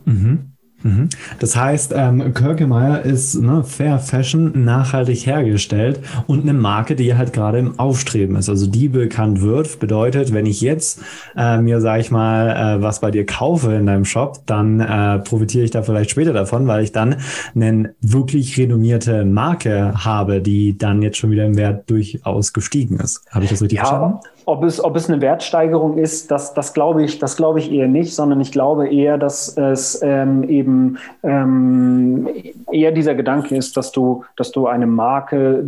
Mhm. 0.05 0.56
Mhm. 0.83 1.09
Das 1.39 1.57
heißt, 1.57 1.93
ähm, 1.97 2.35
Kirkemeyer 2.35 3.03
ist 3.03 3.35
ne, 3.35 3.65
Fair 3.65 3.99
Fashion 3.99 4.65
nachhaltig 4.65 5.27
hergestellt 5.27 6.01
und 6.27 6.43
eine 6.43 6.53
Marke, 6.53 6.97
die 6.97 7.15
halt 7.15 7.33
gerade 7.33 7.59
im 7.59 7.79
Aufstreben 7.79 8.37
ist. 8.37 8.49
Also 8.49 8.67
die 8.67 8.89
bekannt 8.89 9.41
wird, 9.41 9.81
bedeutet, 9.81 10.33
wenn 10.33 10.47
ich 10.47 10.61
jetzt 10.61 11.01
äh, 11.37 11.59
mir, 11.59 11.81
sag 11.81 12.01
ich 12.01 12.11
mal, 12.11 12.79
äh, 12.79 12.83
was 12.83 13.01
bei 13.01 13.11
dir 13.11 13.27
kaufe 13.27 13.73
in 13.73 13.87
deinem 13.87 14.05
Shop, 14.05 14.41
dann 14.47 14.81
äh, 14.81 15.19
profitiere 15.21 15.65
ich 15.65 15.71
da 15.71 15.83
vielleicht 15.83 16.11
später 16.11 16.33
davon, 16.33 16.67
weil 16.67 16.85
ich 16.85 16.93
dann 16.93 17.17
eine 17.55 17.95
wirklich 18.01 18.57
renommierte 18.59 19.25
Marke 19.25 19.93
habe, 20.05 20.41
die 20.41 20.77
dann 20.77 21.03
jetzt 21.03 21.17
schon 21.17 21.31
wieder 21.31 21.47
im 21.47 21.57
Wert 21.57 21.89
durchaus 21.91 22.53
gestiegen 22.53 22.99
ist. 22.99 23.23
Habe 23.31 23.45
ich 23.45 23.51
das 23.51 23.63
richtig 23.63 23.79
ja, 23.79 23.87
verstanden? 23.87 24.19
Ob 24.49 24.63
es, 24.63 24.83
ob 24.83 24.95
es 24.95 25.11
eine 25.11 25.21
Wertsteigerung 25.21 25.99
ist, 25.99 26.31
das, 26.31 26.55
das 26.55 26.73
glaube 26.73 27.03
ich, 27.03 27.19
das 27.19 27.37
ich 27.57 27.73
eher 27.73 27.89
nicht, 27.89 28.15
sondern 28.15 28.41
ich 28.41 28.53
glaube 28.53 28.89
eher, 28.89 29.19
dass 29.19 29.57
es 29.57 30.01
ähm, 30.05 30.45
eben 30.45 30.99
ähm, 31.25 32.29
eher 32.71 32.93
dieser 32.93 33.17
Gedanke 33.17 33.57
ist, 33.57 33.77
dass 33.77 33.91
du, 33.91 34.25
dass 34.37 34.53
du 34.53 34.69
eine 34.69 34.87
Marke, 34.87 35.65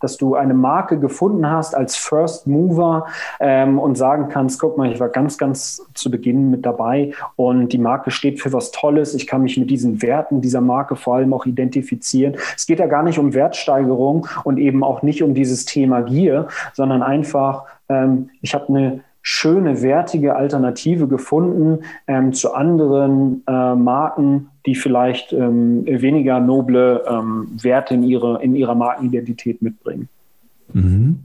dass 0.00 0.16
du 0.16 0.34
eine 0.34 0.54
Marke 0.54 0.98
gefunden 0.98 1.48
hast 1.48 1.76
als 1.76 1.96
First 1.96 2.48
Mover 2.48 3.06
ähm, 3.38 3.78
und 3.78 3.96
sagen 3.96 4.28
kannst, 4.28 4.60
guck 4.60 4.76
mal, 4.76 4.90
ich 4.90 4.98
war 4.98 5.10
ganz, 5.10 5.38
ganz 5.38 5.80
zu 5.94 6.10
Beginn 6.10 6.50
mit 6.50 6.66
dabei 6.66 7.12
und 7.36 7.72
die 7.72 7.78
Marke 7.78 8.10
steht 8.10 8.40
für 8.40 8.52
was 8.52 8.72
Tolles. 8.72 9.14
Ich 9.14 9.28
kann 9.28 9.42
mich 9.42 9.56
mit 9.58 9.70
diesen 9.70 10.02
Werten 10.02 10.40
dieser 10.40 10.60
Marke 10.60 10.96
vor 10.96 11.14
allem 11.14 11.32
auch 11.32 11.46
identifizieren. 11.46 12.34
Es 12.56 12.66
geht 12.66 12.80
ja 12.80 12.86
gar 12.86 13.04
nicht 13.04 13.20
um 13.20 13.32
Wertsteigerung 13.32 14.26
und 14.42 14.58
eben 14.58 14.82
auch 14.82 15.02
nicht 15.02 15.22
um 15.22 15.34
dieses 15.34 15.66
Thema 15.66 16.00
Gier, 16.00 16.48
sondern 16.74 17.02
einfach 17.02 17.64
ähm, 17.88 18.07
ich 18.40 18.54
habe 18.54 18.68
eine 18.68 19.00
schöne, 19.22 19.82
wertige 19.82 20.36
Alternative 20.36 21.06
gefunden 21.06 21.84
ähm, 22.06 22.32
zu 22.32 22.54
anderen 22.54 23.42
äh, 23.46 23.74
Marken, 23.74 24.48
die 24.64 24.74
vielleicht 24.74 25.32
ähm, 25.32 25.84
weniger 25.84 26.40
noble 26.40 27.04
ähm, 27.06 27.48
Werte 27.60 27.94
in, 27.94 28.04
ihre, 28.04 28.42
in 28.42 28.54
ihrer 28.54 28.74
Markenidentität 28.74 29.60
mitbringen. 29.60 30.08
Mhm. 30.72 31.20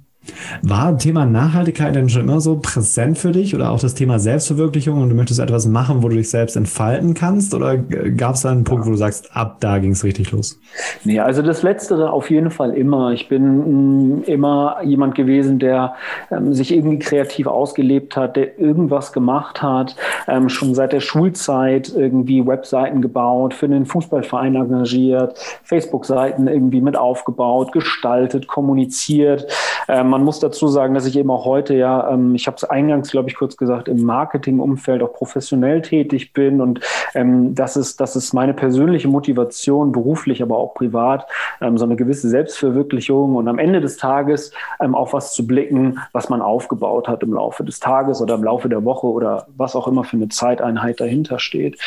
War 0.61 0.97
Thema 0.97 1.25
Nachhaltigkeit 1.25 1.95
denn 1.95 2.07
schon 2.07 2.21
immer 2.21 2.39
so 2.39 2.57
präsent 2.57 3.17
für 3.17 3.31
dich 3.31 3.55
oder 3.55 3.71
auch 3.71 3.79
das 3.79 3.93
Thema 3.93 4.19
Selbstverwirklichung 4.19 5.01
und 5.01 5.09
du 5.09 5.15
möchtest 5.15 5.39
etwas 5.39 5.67
machen, 5.67 6.01
wo 6.01 6.07
du 6.07 6.15
dich 6.15 6.29
selbst 6.29 6.55
entfalten 6.55 7.13
kannst? 7.13 7.53
Oder 7.53 7.77
gab 7.77 8.35
es 8.35 8.41
da 8.41 8.51
einen 8.51 8.63
Punkt, 8.63 8.85
wo 8.85 8.91
du 8.91 8.95
sagst, 8.95 9.35
ab 9.35 9.57
da 9.59 9.79
ging 9.79 9.91
es 9.91 10.03
richtig 10.03 10.31
los? 10.31 10.59
Nee, 11.03 11.19
also 11.19 11.41
das 11.41 11.61
Letztere 11.63 12.11
auf 12.11 12.29
jeden 12.29 12.51
Fall 12.51 12.73
immer. 12.73 13.11
Ich 13.11 13.27
bin 13.27 13.57
mh, 13.57 13.65
mm, 13.65 14.23
immer 14.23 14.77
jemand 14.83 15.15
gewesen, 15.15 15.59
der 15.59 15.95
ähm, 16.31 16.53
sich 16.53 16.73
irgendwie 16.73 16.99
kreativ 16.99 17.47
ausgelebt 17.47 18.15
hat, 18.15 18.37
der 18.37 18.57
irgendwas 18.57 19.11
gemacht 19.11 19.61
hat, 19.61 19.95
ähm, 20.27 20.47
schon 20.47 20.73
seit 20.73 20.93
der 20.93 21.01
Schulzeit 21.01 21.91
irgendwie 21.93 22.45
Webseiten 22.45 23.01
gebaut, 23.01 23.53
für 23.53 23.67
den 23.67 23.85
Fußballverein 23.85 24.55
engagiert, 24.55 25.37
Facebook-Seiten 25.63 26.47
irgendwie 26.47 26.81
mit 26.81 26.95
aufgebaut, 26.95 27.73
gestaltet, 27.73 28.47
kommuniziert. 28.47 29.47
Ähm, 29.89 30.12
man 30.13 30.23
muss 30.23 30.39
dazu 30.39 30.67
sagen, 30.67 30.93
dass 30.93 31.07
ich 31.07 31.17
eben 31.17 31.31
auch 31.31 31.43
heute 31.43 31.73
ja, 31.73 32.11
ähm, 32.11 32.35
ich 32.35 32.45
habe 32.45 32.55
es 32.55 32.63
eingangs, 32.63 33.09
glaube 33.09 33.29
ich, 33.29 33.35
kurz 33.35 33.57
gesagt, 33.57 33.87
im 33.87 34.03
Marketingumfeld 34.03 35.01
auch 35.01 35.11
professionell 35.11 35.81
tätig 35.81 36.33
bin 36.33 36.61
und 36.61 36.81
ähm, 37.15 37.55
das 37.55 37.75
ist, 37.75 37.99
das 37.99 38.15
ist 38.15 38.31
meine 38.31 38.53
persönliche 38.53 39.07
Motivation, 39.07 39.91
beruflich, 39.91 40.43
aber 40.43 40.55
auch 40.57 40.75
privat, 40.75 41.27
ähm, 41.61 41.79
so 41.79 41.85
eine 41.85 41.95
gewisse 41.95 42.29
Selbstverwirklichung 42.29 43.35
und 43.35 43.47
am 43.47 43.57
Ende 43.57 43.81
des 43.81 43.97
Tages 43.97 44.51
ähm, 44.79 44.93
auf 44.93 45.13
was 45.13 45.33
zu 45.33 45.47
blicken, 45.47 45.97
was 46.11 46.29
man 46.29 46.43
aufgebaut 46.43 47.07
hat 47.07 47.23
im 47.23 47.33
Laufe 47.33 47.63
des 47.63 47.79
Tages 47.79 48.21
oder 48.21 48.35
im 48.35 48.43
Laufe 48.43 48.69
der 48.69 48.85
Woche 48.85 49.07
oder 49.07 49.47
was 49.57 49.75
auch 49.75 49.87
immer 49.87 50.03
für 50.03 50.17
eine 50.17 50.29
Zeiteinheit 50.29 50.99
dahinter 50.99 51.39
steht. 51.39 51.79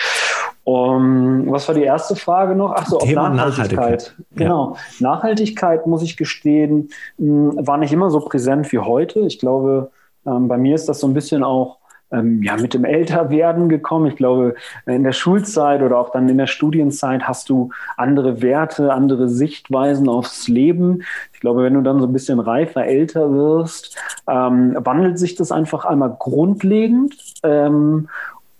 Um, 0.68 1.48
was 1.48 1.68
war 1.68 1.76
die 1.76 1.84
erste 1.84 2.16
Frage 2.16 2.56
noch? 2.56 2.74
Ach 2.74 2.86
so, 2.86 2.98
Thema 2.98 3.28
Nachhaltigkeit. 3.28 3.78
Nachhaltigkeit. 3.78 4.16
Genau. 4.34 4.74
Ja. 4.74 5.08
Nachhaltigkeit, 5.08 5.86
muss 5.86 6.02
ich 6.02 6.16
gestehen, 6.16 6.88
war 7.18 7.78
nicht 7.78 7.92
immer 7.92 8.10
so 8.10 8.18
präsent 8.18 8.72
wie 8.72 8.80
heute. 8.80 9.20
Ich 9.20 9.38
glaube, 9.38 9.92
ähm, 10.26 10.48
bei 10.48 10.58
mir 10.58 10.74
ist 10.74 10.88
das 10.88 10.98
so 10.98 11.06
ein 11.06 11.14
bisschen 11.14 11.44
auch 11.44 11.78
ähm, 12.10 12.42
ja, 12.42 12.56
mit 12.56 12.74
dem 12.74 12.84
Älterwerden 12.84 13.68
gekommen. 13.68 14.06
Ich 14.06 14.16
glaube, 14.16 14.56
in 14.86 15.04
der 15.04 15.12
Schulzeit 15.12 15.82
oder 15.82 15.98
auch 15.98 16.10
dann 16.10 16.28
in 16.28 16.38
der 16.38 16.48
Studienzeit 16.48 17.22
hast 17.28 17.48
du 17.48 17.70
andere 17.96 18.42
Werte, 18.42 18.92
andere 18.92 19.28
Sichtweisen 19.28 20.08
aufs 20.08 20.48
Leben. 20.48 21.02
Ich 21.32 21.38
glaube, 21.38 21.62
wenn 21.62 21.74
du 21.74 21.82
dann 21.82 22.00
so 22.00 22.08
ein 22.08 22.12
bisschen 22.12 22.40
reifer, 22.40 22.84
älter 22.84 23.32
wirst, 23.32 23.96
ähm, 24.28 24.76
wandelt 24.80 25.18
sich 25.18 25.36
das 25.36 25.52
einfach 25.52 25.84
einmal 25.84 26.16
grundlegend. 26.18 27.14
Ähm, 27.44 28.08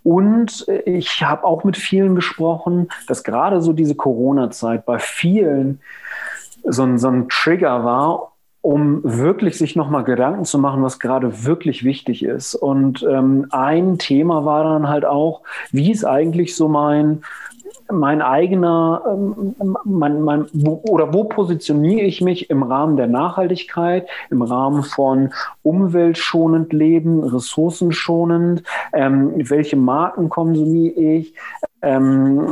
und 0.07 0.65
ich 0.85 1.25
habe 1.25 1.43
auch 1.43 1.65
mit 1.65 1.77
vielen 1.77 2.15
gesprochen, 2.15 2.87
dass 3.09 3.25
gerade 3.25 3.61
so 3.61 3.73
diese 3.73 3.97
Corona-Zeit 3.97 4.87
bei 4.87 5.01
vielen 5.01 5.81
so 6.63 6.85
ein, 6.85 6.97
so 6.97 7.09
ein 7.09 7.29
Trigger 7.29 7.85
war, 7.85 8.33
um 8.61 9.01
wirklich 9.03 9.59
sich 9.59 9.75
nochmal 9.75 10.05
Gedanken 10.05 10.45
zu 10.45 10.61
machen, 10.61 10.81
was 10.85 11.01
gerade 11.01 11.45
wirklich 11.45 11.83
wichtig 11.83 12.25
ist. 12.25 12.55
Und 12.55 13.03
ähm, 13.03 13.47
ein 13.51 13.99
Thema 13.99 14.45
war 14.45 14.63
dann 14.63 14.89
halt 14.89 15.05
auch, 15.05 15.43
wie 15.73 15.91
ist 15.91 16.05
eigentlich 16.05 16.55
so 16.55 16.69
mein, 16.69 17.25
mein 17.91 18.23
eigener, 18.23 19.03
ähm, 19.07 19.57
mein, 19.85 20.23
mein, 20.23 20.47
wo, 20.53 20.83
oder 20.89 21.13
wo 21.13 21.25
positioniere 21.25 22.07
ich 22.07 22.21
mich 22.21 22.51
im 22.51 22.63
Rahmen 22.63 22.97
der 22.97 23.07
Nachhaltigkeit, 23.07 24.09
im 24.31 24.43
Rahmen 24.43 24.83
von 24.83 25.33
umweltschonend 25.63 26.73
leben, 26.73 27.23
ressourcenschonend, 27.25 28.63
ähm, 28.93 29.33
welche 29.37 29.77
Marken 29.77 30.29
konsumiere 30.29 30.95
ich, 31.01 31.35
ähm, 31.83 32.49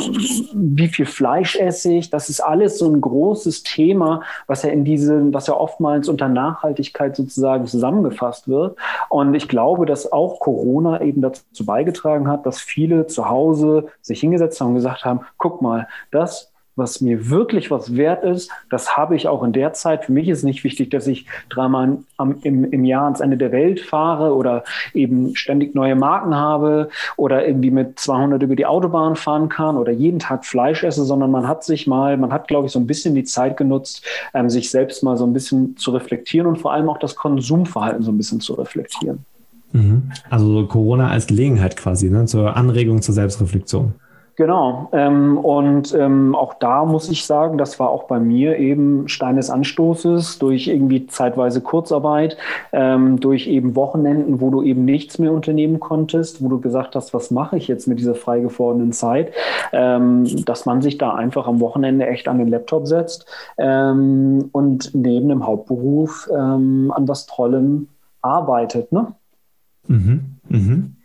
wie 0.55 0.89
viel 0.89 1.07
Fleisch 1.07 1.57
esse 1.57 1.93
ich, 1.93 2.11
das 2.11 2.29
ist 2.29 2.41
alles 2.41 2.79
so 2.79 2.91
ein 2.91 3.01
großes 3.01 3.63
Thema, 3.63 4.23
was 4.47 4.63
ja 4.63 4.71
in 4.71 4.85
diese, 4.85 5.33
was 5.33 5.47
ja 5.47 5.55
oftmals 5.55 6.09
unter 6.09 6.29
Nachhaltigkeit 6.29 7.17
sozusagen 7.17 7.67
zusammengefasst 7.67 8.49
wird. 8.49 8.77
Und 9.09 9.35
ich 9.35 9.49
glaube, 9.49 9.87
dass 9.87 10.13
auch 10.13 10.41
Corona 10.41 11.01
eben 11.01 11.23
dazu 11.23 11.65
beigetragen 11.65 12.29
hat, 12.29 12.47
dass 12.47 12.61
viele 12.61 13.07
zu 13.07 13.29
Hause 13.29 13.89
sich 14.01 14.21
hingesetzt 14.21 14.61
haben 14.61 14.69
und 14.69 14.75
gesagt 14.75 15.05
haben, 15.05 15.21
guck 15.39 15.63
mal, 15.63 15.89
das 16.11 16.54
was 16.77 17.01
mir 17.01 17.31
wirklich 17.31 17.71
was 17.71 17.97
wert 17.97 18.25
ist, 18.25 18.51
das 18.71 18.97
habe 18.97 19.17
ich 19.17 19.29
auch 19.29 19.43
in 19.43 19.53
der 19.53 19.73
Zeit. 19.73 20.05
Für 20.05 20.13
mich 20.13 20.29
ist 20.29 20.43
nicht 20.43 20.65
wichtig, 20.65 20.91
dass 20.91 21.07
ich 21.07 21.27
dreimal 21.49 21.99
am, 22.17 22.39
im, 22.43 22.65
im 22.65 22.85
Jahr 22.85 23.05
ans 23.05 23.21
Ende 23.21 23.37
der 23.37 23.53
Welt 23.53 23.81
fahre 23.81 24.35
oder 24.35 24.65
eben 24.93 25.37
ständig 25.37 25.75
neue 25.75 25.95
Marken 25.95 26.35
habe 26.35 26.89
oder 27.17 27.47
irgendwie 27.47 27.71
mit 27.71 27.99
200 27.99 28.43
über 28.43 28.57
die 28.57 28.67
Autobahn 28.67 29.17
fahren 29.17 29.49
kann 29.49 29.77
oder 29.77 29.93
jeden 29.93 30.19
Tag 30.19 30.45
Fleisch 30.45 30.83
esse, 30.83 31.05
sondern 31.05 31.31
man 31.31 31.47
hat 31.47 31.65
sich 31.65 31.87
mal, 31.87 32.17
man 32.17 32.33
hat, 32.33 32.49
glaube 32.49 32.67
ich, 32.67 32.73
so 32.73 32.79
ein 32.79 32.87
bisschen 32.87 33.15
die 33.15 33.25
Zeit 33.25 33.57
genutzt, 33.57 34.05
ähm, 34.33 34.51
sich 34.51 34.71
selbst 34.71 35.03
mal 35.03 35.17
so 35.17 35.27
ein 35.27 35.33
bisschen 35.33 35.77
zu 35.77 35.93
reflektieren 35.93 36.47
und 36.47 36.57
vor 36.59 36.73
allem 36.73 36.89
auch 36.89 36.99
das 36.99 37.15
Konsumverhalten 37.15 38.03
so 38.03 38.11
ein 38.11 38.17
bisschen 38.17 38.41
zu 38.41 38.55
reflektieren. 38.55 39.25
Mhm. 39.73 40.13
Also 40.31 40.67
Corona 40.67 41.11
als 41.11 41.27
Gelegenheit 41.27 41.77
quasi, 41.77 42.09
ne? 42.09 42.27
zur 42.27 42.57
Anregung 42.57 43.03
zur 43.03 43.15
Selbstreflexion. 43.15 43.95
Genau. 44.37 44.89
Ähm, 44.93 45.39
und 45.39 45.95
ähm, 45.95 46.35
auch 46.35 46.55
da 46.55 46.85
muss 46.85 47.09
ich 47.09 47.25
sagen, 47.25 47.57
das 47.57 47.79
war 47.79 47.91
auch 47.91 48.05
bei 48.05 48.19
mir 48.19 48.59
eben 48.59 49.07
Stein 49.09 49.37
des 49.37 49.49
Anstoßes 49.49 50.41
durch 50.41 50.67
irgendwie 50.67 51.07
zeitweise 51.07 51.61
Kurzarbeit, 51.61 52.37
ähm, 52.73 53.21
durch 53.21 53.47
eben 53.47 53.77
Wochenenden, 53.77 54.41
wo 54.41 54.51
du 54.51 54.63
eben 54.63 54.85
nichts 54.85 55.21
mehr 55.21 55.33
unternehmen 55.33 55.79
konntest, 55.79 56.43
wo 56.43 56.49
du 56.49 56.61
gesagt 56.61 56.97
hast, 56.97 57.15
was 57.15 57.31
mache 57.31 57.57
ich 57.57 57.69
jetzt 57.69 57.87
mit 57.87 58.01
dieser 58.01 58.17
frei 58.17 58.41
gewordenen 58.41 58.93
Zeit, 58.93 59.33
ähm, 59.73 60.45
dass 60.45 60.67
man 60.67 60.83
sich 60.83 60.99
da 60.99 61.15
einfach 61.15 61.47
am 61.47 61.61
Wochenende 61.61 62.07
echt 62.07 62.27
an 62.27 62.39
den 62.39 62.49
Laptop 62.49 62.89
setzt 62.89 63.27
ähm, 63.57 64.49
und 64.51 64.91
neben 64.95 65.29
dem 65.29 65.47
Hauptberuf 65.47 66.29
ähm, 66.35 66.93
an 66.95 67.07
was 67.07 67.27
Tollem 67.27 67.89
arbeitet. 68.21 68.91
Ne? 68.91 69.13
Mhm. 69.87 70.39
Mhm. 70.49 70.97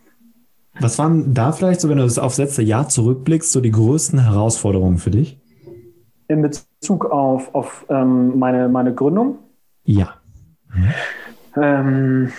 Was 0.80 0.98
waren 0.98 1.34
da 1.34 1.52
vielleicht, 1.52 1.80
so 1.80 1.88
wenn 1.90 1.98
du 1.98 2.04
das 2.04 2.18
aufs 2.18 2.38
letzte 2.38 2.62
Jahr 2.62 2.88
zurückblickst, 2.88 3.52
so 3.52 3.60
die 3.60 3.70
größten 3.70 4.24
Herausforderungen 4.24 4.96
für 4.96 5.10
dich? 5.10 5.38
In 6.28 6.42
Bezug 6.42 7.04
auf, 7.06 7.54
auf 7.54 7.84
ähm, 7.90 8.38
meine, 8.38 8.68
meine 8.68 8.94
Gründung? 8.94 9.38
Ja. 9.84 10.14
Mhm. 10.72 10.92
Ähm, 11.62 12.32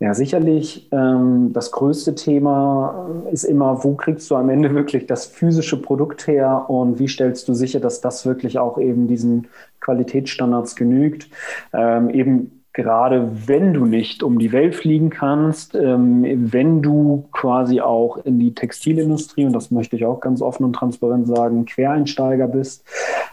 ja, 0.00 0.12
sicherlich. 0.14 0.88
Ähm, 0.92 1.52
das 1.52 1.70
größte 1.70 2.14
Thema 2.14 3.08
ist 3.30 3.44
immer, 3.44 3.84
wo 3.84 3.94
kriegst 3.94 4.28
du 4.30 4.36
am 4.36 4.50
Ende 4.50 4.74
wirklich 4.74 5.06
das 5.06 5.26
physische 5.26 5.80
Produkt 5.80 6.26
her 6.26 6.68
und 6.68 6.98
wie 6.98 7.08
stellst 7.08 7.48
du 7.48 7.54
sicher, 7.54 7.80
dass 7.80 8.00
das 8.00 8.26
wirklich 8.26 8.58
auch 8.58 8.78
eben 8.78 9.06
diesen 9.06 9.46
Qualitätsstandards 9.80 10.76
genügt? 10.76 11.28
Ähm, 11.72 12.10
eben 12.10 12.61
gerade 12.72 13.30
wenn 13.46 13.74
du 13.74 13.84
nicht 13.84 14.22
um 14.22 14.38
die 14.38 14.52
Welt 14.52 14.74
fliegen 14.74 15.10
kannst, 15.10 15.74
ähm, 15.74 16.24
wenn 16.52 16.80
du 16.82 17.24
quasi 17.32 17.80
auch 17.80 18.18
in 18.24 18.38
die 18.38 18.54
Textilindustrie, 18.54 19.44
und 19.44 19.52
das 19.52 19.70
möchte 19.70 19.96
ich 19.96 20.06
auch 20.06 20.20
ganz 20.20 20.40
offen 20.40 20.64
und 20.64 20.72
transparent 20.72 21.26
sagen, 21.26 21.66
Quereinsteiger 21.66 22.48
bist, 22.48 22.84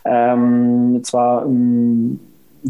ähm, 0.03 0.99
zwar 1.03 1.45
ein 1.45 2.19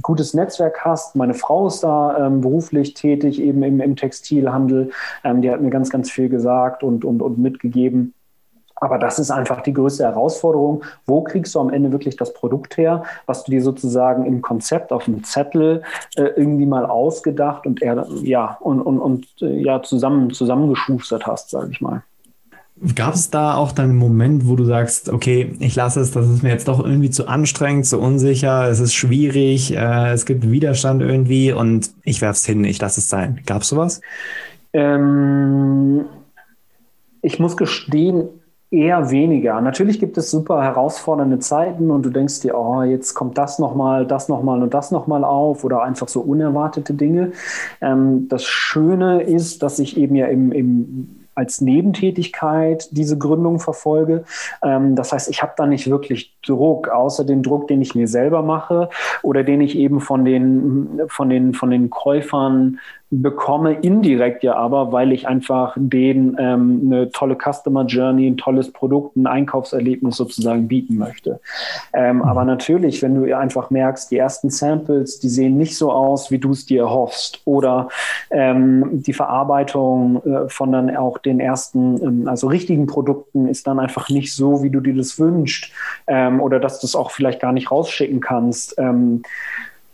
gutes 0.01 0.35
Netzwerk 0.35 0.85
hast. 0.85 1.15
Meine 1.15 1.33
Frau 1.33 1.67
ist 1.67 1.81
da 1.81 2.27
ähm, 2.27 2.41
beruflich 2.41 2.93
tätig, 2.93 3.41
eben 3.41 3.63
im, 3.63 3.81
im 3.81 3.95
Textilhandel. 3.95 4.91
Ähm, 5.23 5.41
die 5.41 5.49
hat 5.49 5.61
mir 5.61 5.71
ganz, 5.71 5.89
ganz 5.89 6.11
viel 6.11 6.29
gesagt 6.29 6.83
und, 6.83 7.03
und, 7.03 7.21
und 7.21 7.39
mitgegeben. 7.39 8.13
Aber 8.79 8.97
das 8.97 9.19
ist 9.19 9.31
einfach 9.31 9.61
die 9.61 9.73
größte 9.73 10.03
Herausforderung. 10.03 10.83
Wo 11.05 11.21
kriegst 11.21 11.55
du 11.55 11.59
am 11.59 11.69
Ende 11.69 11.91
wirklich 11.91 12.15
das 12.15 12.33
Produkt 12.33 12.77
her, 12.77 13.03
was 13.25 13.43
du 13.43 13.51
dir 13.51 13.61
sozusagen 13.61 14.25
im 14.25 14.41
Konzept 14.41 14.91
auf 14.91 15.05
dem 15.05 15.23
Zettel 15.23 15.83
äh, 16.15 16.23
irgendwie 16.35 16.65
mal 16.65 16.85
ausgedacht 16.85 17.65
und 17.65 17.81
er, 17.81 18.07
ja 18.21 18.57
und, 18.61 18.81
und, 18.81 18.99
und 18.99 19.27
äh, 19.41 19.61
ja 19.61 19.81
zusammen 19.81 20.31
zusammengeschustert 20.31 21.27
hast, 21.27 21.49
sage 21.49 21.69
ich 21.71 21.81
mal. 21.81 22.03
Gab 22.95 23.13
es 23.13 23.29
da 23.29 23.55
auch 23.55 23.73
dann 23.73 23.89
einen 23.89 23.99
Moment, 23.99 24.47
wo 24.47 24.55
du 24.55 24.63
sagst, 24.63 25.09
okay, 25.09 25.53
ich 25.59 25.75
lasse 25.75 25.99
es, 25.99 26.11
das 26.11 26.29
ist 26.29 26.43
mir 26.43 26.49
jetzt 26.49 26.69
doch 26.69 26.79
irgendwie 26.83 27.09
zu 27.09 27.27
anstrengend, 27.27 27.85
zu 27.85 27.99
unsicher, 27.99 28.69
es 28.69 28.79
ist 28.79 28.93
schwierig, 28.93 29.75
äh, 29.75 30.13
es 30.13 30.25
gibt 30.25 30.49
Widerstand 30.49 31.01
irgendwie 31.01 31.51
und 31.51 31.91
ich 32.03 32.21
werfe 32.21 32.37
es 32.37 32.45
hin, 32.45 32.63
ich 32.63 32.79
lasse 32.79 33.01
es 33.01 33.09
sein. 33.09 33.41
Gab 33.45 33.63
es 33.63 33.67
sowas? 33.67 33.99
Ähm, 34.71 36.05
ich 37.21 37.37
muss 37.39 37.57
gestehen, 37.57 38.29
Eher 38.71 39.09
weniger. 39.09 39.59
Natürlich 39.61 39.99
gibt 39.99 40.15
es 40.19 40.29
super 40.29 40.61
herausfordernde 40.61 41.39
Zeiten 41.39 41.89
und 41.89 42.03
du 42.03 42.11
denkst 42.11 42.41
dir, 42.41 42.55
oh, 42.55 42.83
jetzt 42.83 43.15
kommt 43.15 43.35
das 43.35 43.57
nochmal, 43.57 44.05
das 44.05 44.29
nochmal 44.29 44.61
und 44.61 44.75
das 44.75 44.91
nochmal 44.91 45.23
auf 45.23 45.63
oder 45.63 45.81
einfach 45.81 46.07
so 46.07 46.21
unerwartete 46.21 46.93
Dinge. 46.93 47.31
Ähm, 47.81 48.27
das 48.29 48.43
Schöne 48.43 49.23
ist, 49.23 49.63
dass 49.63 49.79
ich 49.79 49.97
eben 49.97 50.15
ja 50.15 50.27
im, 50.27 50.51
im 50.51 51.19
als 51.39 51.61
Nebentätigkeit 51.61 52.89
diese 52.91 53.17
Gründung 53.17 53.59
verfolge. 53.59 54.25
Ähm, 54.61 54.95
das 54.95 55.13
heißt, 55.13 55.29
ich 55.29 55.41
habe 55.41 55.53
da 55.55 55.65
nicht 55.65 55.89
wirklich 55.89 56.35
Druck, 56.45 56.89
außer 56.89 57.23
den 57.23 57.41
Druck, 57.43 57.69
den 57.69 57.81
ich 57.81 57.95
mir 57.95 58.07
selber 58.07 58.43
mache 58.43 58.89
oder 59.23 59.43
den 59.43 59.61
ich 59.61 59.77
eben 59.77 60.01
von 60.01 60.25
den, 60.25 61.01
von 61.07 61.29
den, 61.29 61.53
von 61.53 61.71
den 61.71 61.89
Käufern 61.89 62.79
bekomme 63.11 63.73
indirekt 63.73 64.43
ja 64.43 64.55
aber, 64.55 64.91
weil 64.91 65.11
ich 65.11 65.27
einfach 65.27 65.75
denen 65.75 66.37
ähm, 66.39 66.81
eine 66.85 67.09
tolle 67.11 67.35
Customer 67.35 67.85
Journey, 67.85 68.27
ein 68.27 68.37
tolles 68.37 68.71
Produkt, 68.71 69.15
ein 69.15 69.25
Einkaufserlebnis 69.25 70.15
sozusagen 70.15 70.67
bieten 70.67 70.97
möchte. 70.97 71.39
Ähm, 71.93 72.17
mhm. 72.17 72.21
Aber 72.21 72.45
natürlich, 72.45 73.01
wenn 73.01 73.15
du 73.15 73.35
einfach 73.35 73.71
merkst, 73.71 74.11
die 74.11 74.17
ersten 74.17 74.51
Samples, 74.51 75.19
die 75.19 75.29
sehen 75.29 75.57
nicht 75.57 75.75
so 75.75 75.91
aus, 75.91 76.29
wie 76.29 76.37
du 76.37 76.51
es 76.51 76.67
dir 76.67 76.83
erhoffst 76.83 77.41
oder 77.45 77.89
ähm, 78.29 79.01
die 79.01 79.13
Verarbeitung 79.13 80.23
äh, 80.23 80.49
von 80.49 80.71
dann 80.71 80.95
auch 80.95 81.17
den 81.17 81.39
ersten, 81.39 82.01
ähm, 82.03 82.27
also 82.27 82.47
richtigen 82.47 82.85
Produkten 82.85 83.47
ist 83.47 83.65
dann 83.65 83.79
einfach 83.79 84.09
nicht 84.09 84.35
so, 84.35 84.61
wie 84.61 84.69
du 84.69 84.81
dir 84.81 84.95
das 84.95 85.17
wünschst 85.17 85.71
ähm, 86.05 86.39
oder 86.41 86.59
dass 86.59 86.79
du 86.79 86.85
es 86.85 86.95
auch 86.95 87.09
vielleicht 87.09 87.39
gar 87.39 87.53
nicht 87.53 87.71
rausschicken 87.71 88.19
kannst 88.19 88.75
ähm, 88.77 89.23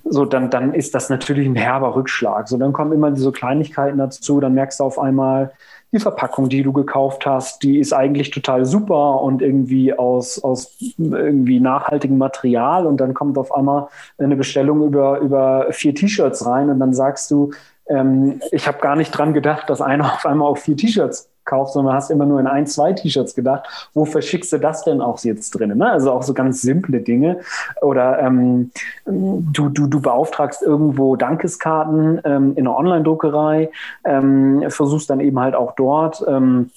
so 0.08 0.24
dann, 0.24 0.50
dann 0.52 0.74
ist 0.74 0.94
das 0.94 1.10
natürlich 1.10 1.48
ein 1.48 1.56
herber 1.56 1.96
Rückschlag. 1.96 2.48
So, 2.48 2.58
dann 2.58 2.74
kommen 2.74 2.92
immer 2.94 3.12
diese 3.12 3.32
Kleinigkeiten 3.32 3.98
dazu, 3.98 4.40
dann 4.40 4.54
merkst 4.54 4.80
du 4.80 4.84
auf 4.84 5.00
einmal, 5.00 5.52
die 5.92 6.00
Verpackung, 6.00 6.50
die 6.50 6.62
du 6.62 6.74
gekauft 6.74 7.26
hast, 7.26 7.64
die 7.64 7.80
ist 7.80 7.94
eigentlich 7.94 8.30
total 8.30 8.66
super 8.66 9.22
und 9.22 9.42
irgendwie 9.42 9.94
aus, 9.94 10.44
aus 10.44 10.76
irgendwie 10.98 11.60
nachhaltigem 11.60 12.18
Material 12.18 12.86
und 12.86 12.98
dann 12.98 13.14
kommt 13.14 13.38
auf 13.38 13.56
einmal 13.56 13.88
eine 14.18 14.36
Bestellung 14.36 14.84
über, 14.84 15.20
über 15.20 15.68
vier 15.72 15.96
T-Shirts 15.96 16.46
rein 16.46 16.70
und 16.70 16.80
dann 16.80 16.94
sagst 16.94 17.32
du, 17.32 17.52
ähm, 17.88 18.42
ich 18.52 18.68
habe 18.68 18.80
gar 18.80 18.96
nicht 18.96 19.12
dran 19.12 19.34
gedacht, 19.34 19.70
dass 19.70 19.82
einer 19.82 20.06
auf 20.14 20.26
einmal 20.26 20.50
auch 20.50 20.58
vier 20.58 20.76
T-Shirts 20.76 21.30
kauft, 21.46 21.74
sondern 21.74 21.94
hast 21.94 22.12
immer 22.12 22.26
nur 22.26 22.40
in 22.40 22.48
ein, 22.48 22.68
zwei 22.68 22.94
T-Shirts 22.94 23.36
gedacht. 23.36 23.90
Wo 23.94 24.06
verschickst 24.06 24.52
du 24.54 24.58
das 24.58 24.84
denn 24.84 25.02
auch 25.02 25.20
jetzt 25.24 25.52
drin? 25.52 25.78
Ne? 25.78 25.90
Also 25.90 26.12
auch 26.12 26.24
so 26.24 26.34
ganz 26.34 26.62
simple 26.62 27.02
Dinge. 27.02 27.40
Oder 27.82 28.20
ähm, 28.20 28.72
du, 29.06 29.70
du, 29.70 29.88
du 29.88 30.02
beauftragst 30.02 30.62
irgendwo 30.62 31.16
Dankeskarten 31.16 32.22
ähm, 32.26 32.54
in 32.56 32.68
einer 32.68 32.78
Online-Druckerei, 32.78 33.72
ähm, 34.04 34.66
versuchst 34.70 35.10
dann 35.10 35.20
eben 35.20 35.40
halt 35.40 35.56
auch 35.56 35.76
dort 35.76 36.24
ähm, 36.28 36.72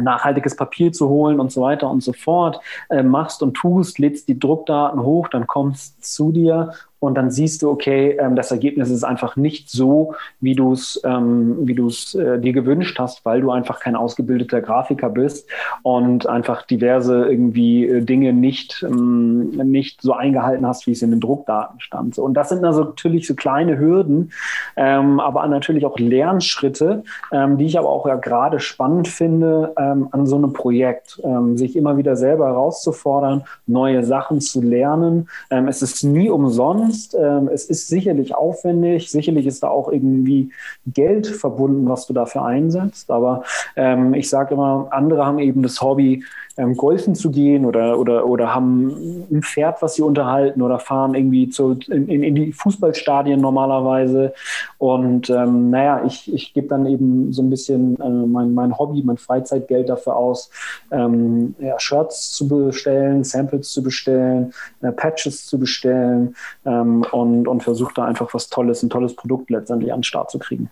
nachhaltiges 0.00 0.56
Papier 0.56 0.92
zu 0.92 1.08
holen 1.08 1.40
und 1.40 1.52
so 1.52 1.62
weiter 1.62 1.90
und 1.90 2.02
so 2.02 2.12
fort, 2.12 2.60
äh, 2.88 3.02
machst 3.02 3.42
und 3.42 3.54
tust, 3.54 3.98
lädst 3.98 4.28
die 4.28 4.38
Druckdaten 4.38 5.02
hoch, 5.02 5.28
dann 5.28 5.46
kommst 5.46 6.04
zu 6.04 6.32
dir 6.32 6.72
und 7.00 7.14
dann 7.14 7.30
siehst 7.30 7.62
du, 7.62 7.70
okay, 7.70 8.16
ähm, 8.20 8.36
das 8.36 8.50
Ergebnis 8.50 8.90
ist 8.90 9.04
einfach 9.04 9.34
nicht 9.34 9.70
so, 9.70 10.14
wie 10.40 10.54
du 10.54 10.72
es 10.72 11.00
ähm, 11.02 11.56
wie 11.66 11.74
du 11.74 11.88
äh, 11.88 12.38
dir 12.38 12.52
gewünscht 12.52 12.98
hast, 12.98 13.24
weil 13.24 13.40
du 13.40 13.50
einfach 13.50 13.80
kein 13.80 13.96
ausgebildeter 13.96 14.60
Grafiker 14.60 15.08
bist 15.08 15.48
und 15.82 16.26
einfach 16.26 16.62
diverse 16.62 17.24
irgendwie 17.24 17.86
äh, 17.86 18.02
Dinge 18.02 18.34
nicht 18.34 18.84
ähm, 18.86 19.50
nicht 19.50 20.02
so 20.02 20.12
eingehalten 20.12 20.66
hast, 20.66 20.86
wie 20.86 20.92
es 20.92 21.00
in 21.00 21.10
den 21.10 21.20
Druckdaten 21.20 21.80
stand. 21.80 22.18
Und 22.18 22.34
das 22.34 22.50
sind 22.50 22.64
also 22.64 22.84
natürlich 22.84 23.26
so 23.26 23.34
kleine 23.34 23.78
Hürden, 23.78 24.32
aber 24.76 25.46
natürlich 25.46 25.86
auch 25.86 25.98
Lernschritte, 25.98 27.04
die 27.32 27.64
ich 27.64 27.78
aber 27.78 27.88
auch 27.88 28.06
ja 28.06 28.16
gerade 28.16 28.60
spannend 28.60 29.08
finde 29.08 29.72
an 29.76 30.26
so 30.26 30.36
einem 30.36 30.52
Projekt, 30.52 31.20
sich 31.54 31.76
immer 31.76 31.96
wieder 31.96 32.16
selber 32.16 32.46
herauszufordern, 32.46 33.44
neue 33.66 34.04
Sachen 34.04 34.40
zu 34.40 34.60
lernen. 34.60 35.28
Es 35.48 35.82
ist 35.82 36.04
nie 36.04 36.28
umsonst 36.28 36.89
kannst. 36.90 37.14
Ähm, 37.14 37.48
es 37.52 37.64
ist 37.64 37.88
sicherlich 37.88 38.34
aufwendig, 38.34 39.10
sicherlich 39.10 39.46
ist 39.46 39.62
da 39.62 39.68
auch 39.68 39.90
irgendwie 39.90 40.50
Geld 40.86 41.26
verbunden, 41.26 41.88
was 41.88 42.06
du 42.06 42.12
dafür 42.12 42.44
einsetzt. 42.44 43.10
Aber 43.10 43.44
ähm, 43.76 44.14
ich 44.14 44.28
sage 44.28 44.54
immer, 44.54 44.88
andere 44.90 45.24
haben 45.24 45.38
eben 45.38 45.62
das 45.62 45.80
Hobby, 45.80 46.24
ähm, 46.60 46.76
golfen 46.76 47.14
zu 47.14 47.30
gehen 47.30 47.64
oder, 47.64 47.98
oder, 47.98 48.26
oder 48.26 48.54
haben 48.54 49.26
ein 49.30 49.42
Pferd, 49.42 49.80
was 49.80 49.94
sie 49.94 50.02
unterhalten 50.02 50.60
oder 50.60 50.78
fahren 50.78 51.14
irgendwie 51.14 51.48
zu, 51.48 51.78
in, 51.88 52.22
in 52.22 52.34
die 52.34 52.52
Fußballstadien 52.52 53.40
normalerweise. 53.40 54.34
Und 54.76 55.30
ähm, 55.30 55.70
naja, 55.70 56.02
ich, 56.04 56.32
ich 56.32 56.52
gebe 56.52 56.68
dann 56.68 56.84
eben 56.86 57.32
so 57.32 57.42
ein 57.42 57.50
bisschen 57.50 57.98
äh, 58.00 58.08
mein, 58.08 58.52
mein 58.52 58.78
Hobby, 58.78 59.02
mein 59.02 59.16
Freizeitgeld 59.16 59.88
dafür 59.88 60.16
aus, 60.16 60.50
ähm, 60.90 61.54
ja, 61.58 61.80
Shirts 61.80 62.32
zu 62.32 62.46
bestellen, 62.46 63.24
Samples 63.24 63.70
zu 63.70 63.82
bestellen, 63.82 64.52
äh, 64.82 64.92
Patches 64.92 65.46
zu 65.46 65.58
bestellen 65.58 66.36
ähm, 66.66 67.04
und, 67.10 67.48
und 67.48 67.62
versuche 67.62 67.94
da 67.94 68.04
einfach 68.04 68.34
was 68.34 68.50
Tolles, 68.50 68.82
ein 68.82 68.90
tolles 68.90 69.16
Produkt 69.16 69.48
letztendlich 69.48 69.92
an 69.92 70.00
den 70.00 70.04
Start 70.04 70.30
zu 70.30 70.38
kriegen. 70.38 70.70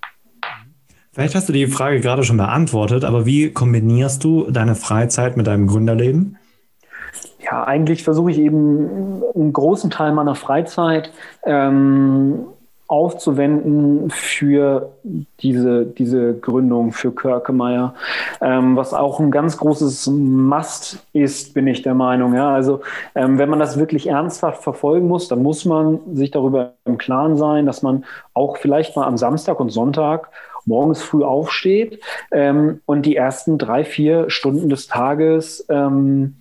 Vielleicht 1.18 1.34
hast 1.34 1.48
du 1.48 1.52
die 1.52 1.66
Frage 1.66 1.98
gerade 1.98 2.22
schon 2.22 2.36
beantwortet, 2.36 3.04
aber 3.04 3.26
wie 3.26 3.50
kombinierst 3.50 4.22
du 4.22 4.48
deine 4.52 4.76
Freizeit 4.76 5.36
mit 5.36 5.48
deinem 5.48 5.66
Gründerleben? 5.66 6.38
Ja, 7.40 7.64
eigentlich 7.64 8.04
versuche 8.04 8.30
ich 8.30 8.38
eben 8.38 9.24
einen 9.34 9.52
großen 9.52 9.90
Teil 9.90 10.12
meiner 10.12 10.36
Freizeit 10.36 11.10
ähm, 11.44 12.44
aufzuwenden 12.86 14.10
für 14.10 14.92
diese, 15.42 15.86
diese 15.86 16.34
Gründung 16.34 16.92
für 16.92 17.10
Körkemeyer, 17.10 17.94
ähm, 18.40 18.76
was 18.76 18.94
auch 18.94 19.18
ein 19.18 19.32
ganz 19.32 19.56
großes 19.56 20.06
Must 20.06 21.04
ist, 21.12 21.52
bin 21.52 21.66
ich 21.66 21.82
der 21.82 21.94
Meinung. 21.94 22.32
Ja? 22.34 22.54
Also 22.54 22.80
ähm, 23.16 23.38
wenn 23.38 23.50
man 23.50 23.58
das 23.58 23.76
wirklich 23.76 24.06
ernsthaft 24.06 24.62
verfolgen 24.62 25.08
muss, 25.08 25.26
dann 25.26 25.42
muss 25.42 25.64
man 25.64 25.98
sich 26.14 26.30
darüber 26.30 26.74
im 26.84 26.96
Klaren 26.96 27.36
sein, 27.36 27.66
dass 27.66 27.82
man 27.82 28.04
auch 28.34 28.56
vielleicht 28.56 28.94
mal 28.94 29.08
am 29.08 29.18
Samstag 29.18 29.58
und 29.58 29.70
Sonntag 29.70 30.30
morgens 30.68 31.02
früh 31.02 31.24
aufsteht 31.24 32.00
ähm, 32.30 32.80
und 32.86 33.02
die 33.06 33.16
ersten 33.16 33.58
drei, 33.58 33.84
vier 33.84 34.30
Stunden 34.30 34.68
des 34.68 34.86
Tages 34.86 35.66
ähm, 35.68 36.36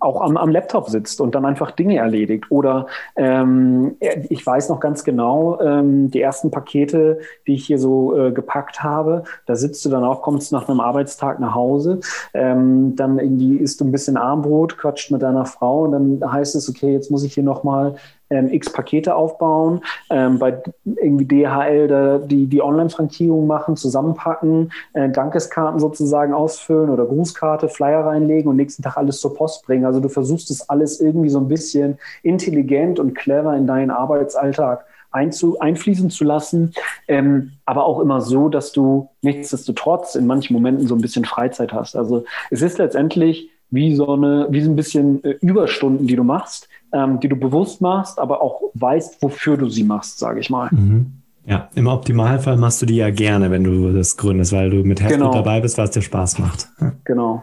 auch 0.00 0.22
am, 0.22 0.36
am 0.36 0.50
Laptop 0.50 0.88
sitzt 0.88 1.20
und 1.20 1.34
dann 1.34 1.44
einfach 1.44 1.70
Dinge 1.70 1.98
erledigt. 1.98 2.46
Oder 2.50 2.86
ähm, 3.16 3.96
ich 4.28 4.44
weiß 4.44 4.70
noch 4.70 4.80
ganz 4.80 5.04
genau, 5.04 5.60
ähm, 5.60 6.10
die 6.10 6.20
ersten 6.20 6.50
Pakete, 6.50 7.20
die 7.46 7.54
ich 7.54 7.66
hier 7.66 7.78
so 7.78 8.16
äh, 8.16 8.32
gepackt 8.32 8.82
habe, 8.82 9.24
da 9.46 9.54
sitzt 9.54 9.84
du 9.84 9.90
dann 9.90 10.04
auch, 10.04 10.22
kommst 10.22 10.52
nach 10.52 10.68
einem 10.68 10.80
Arbeitstag 10.80 11.38
nach 11.38 11.54
Hause, 11.54 12.00
ähm, 12.32 12.96
dann 12.96 13.18
irgendwie 13.18 13.58
isst 13.58 13.80
du 13.80 13.84
ein 13.84 13.92
bisschen 13.92 14.16
Armbrot, 14.16 14.78
quatscht 14.78 15.10
mit 15.10 15.22
deiner 15.22 15.44
Frau 15.44 15.84
und 15.84 15.92
dann 15.92 16.32
heißt 16.32 16.54
es, 16.56 16.68
okay, 16.68 16.92
jetzt 16.92 17.10
muss 17.10 17.22
ich 17.22 17.34
hier 17.34 17.44
nochmal 17.44 17.96
ähm, 18.30 18.52
x 18.52 18.72
Pakete 18.72 19.14
aufbauen, 19.14 19.82
ähm, 20.08 20.38
bei 20.38 20.62
irgendwie 20.84 21.24
DHL 21.24 21.88
da, 21.88 22.18
die, 22.18 22.46
die 22.46 22.62
Online-Frankierung 22.62 23.46
machen, 23.46 23.76
zusammenpacken, 23.76 24.72
äh, 24.94 25.10
Dankeskarten 25.10 25.80
sozusagen 25.80 26.32
ausfüllen 26.32 26.90
oder 26.90 27.04
Grußkarte, 27.04 27.68
Flyer 27.68 28.06
reinlegen 28.06 28.50
und 28.50 28.56
nächsten 28.56 28.82
Tag 28.82 28.96
alles 28.96 29.20
zur 29.20 29.34
Post 29.34 29.66
bringen. 29.66 29.84
Also 29.84 30.00
du 30.00 30.08
versuchst 30.08 30.50
das 30.50 30.68
alles 30.68 31.00
irgendwie 31.00 31.28
so 31.28 31.38
ein 31.38 31.48
bisschen 31.48 31.98
intelligent 32.22 32.98
und 32.98 33.14
clever 33.14 33.56
in 33.56 33.66
deinen 33.66 33.90
Arbeitsalltag 33.90 34.84
einzu, 35.10 35.58
einfließen 35.58 36.10
zu 36.10 36.24
lassen, 36.24 36.72
ähm, 37.08 37.52
aber 37.66 37.84
auch 37.84 38.00
immer 38.00 38.20
so, 38.20 38.48
dass 38.48 38.72
du 38.72 39.08
nichtsdestotrotz 39.22 40.14
in 40.14 40.26
manchen 40.26 40.54
Momenten 40.54 40.86
so 40.86 40.94
ein 40.94 41.00
bisschen 41.00 41.24
Freizeit 41.24 41.72
hast. 41.72 41.96
Also 41.96 42.24
es 42.50 42.62
ist 42.62 42.78
letztendlich 42.78 43.50
wie 43.70 43.94
so 43.94 44.12
eine, 44.12 44.46
wie 44.50 44.60
so 44.60 44.70
ein 44.70 44.76
bisschen 44.76 45.22
äh, 45.24 45.36
Überstunden, 45.40 46.06
die 46.06 46.16
du 46.16 46.24
machst, 46.24 46.68
ähm, 46.92 47.20
die 47.20 47.28
du 47.28 47.36
bewusst 47.36 47.80
machst, 47.80 48.18
aber 48.18 48.42
auch 48.42 48.60
weißt, 48.74 49.22
wofür 49.22 49.56
du 49.56 49.68
sie 49.68 49.84
machst, 49.84 50.18
sage 50.18 50.40
ich 50.40 50.50
mal. 50.50 50.68
Mhm. 50.70 51.12
Ja, 51.46 51.68
im 51.74 51.86
Optimalfall 51.86 52.58
machst 52.58 52.82
du 52.82 52.86
die 52.86 52.96
ja 52.96 53.10
gerne, 53.10 53.50
wenn 53.50 53.64
du 53.64 53.92
das 53.92 54.16
gründest, 54.16 54.52
weil 54.52 54.70
du 54.70 54.84
mit 54.84 55.00
Herzblut 55.00 55.20
genau. 55.20 55.34
dabei 55.34 55.60
bist, 55.60 55.78
was 55.78 55.90
dir 55.90 56.02
Spaß 56.02 56.38
macht. 56.38 56.68
Ja. 56.80 56.92
Genau. 57.04 57.42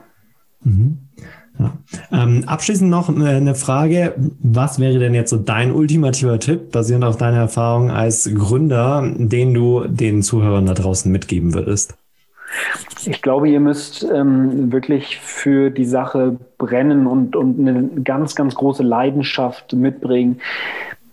Mhm. 0.64 1.00
Ja. 1.60 1.74
Ähm, 2.12 2.44
abschließend 2.46 2.90
noch 2.90 3.10
äh, 3.10 3.28
eine 3.28 3.56
Frage. 3.56 4.14
Was 4.40 4.80
wäre 4.80 5.00
denn 5.00 5.16
jetzt 5.16 5.32
so 5.32 5.38
dein 5.38 5.72
ultimativer 5.72 6.40
Tipp, 6.40 6.72
basierend 6.72 7.04
auf 7.04 7.18
deiner 7.18 7.38
Erfahrung 7.38 7.90
als 7.90 8.30
Gründer, 8.34 9.12
den 9.18 9.54
du 9.54 9.86
den 9.88 10.22
Zuhörern 10.22 10.68
da 10.68 10.74
draußen 10.74 11.12
mitgeben 11.12 11.54
würdest? 11.54 11.98
Ich 13.06 13.22
glaube, 13.22 13.50
ihr 13.50 13.60
müsst 13.60 14.04
ähm, 14.04 14.72
wirklich 14.72 15.20
für 15.20 15.70
die 15.70 15.86
Sache 15.86 16.38
brennen 16.58 17.08
und, 17.08 17.36
und 17.36 17.60
eine 17.60 18.02
ganz, 18.04 18.36
ganz 18.36 18.56
große 18.56 18.84
Leidenschaft 18.84 19.74
mitbringen. 19.74 20.40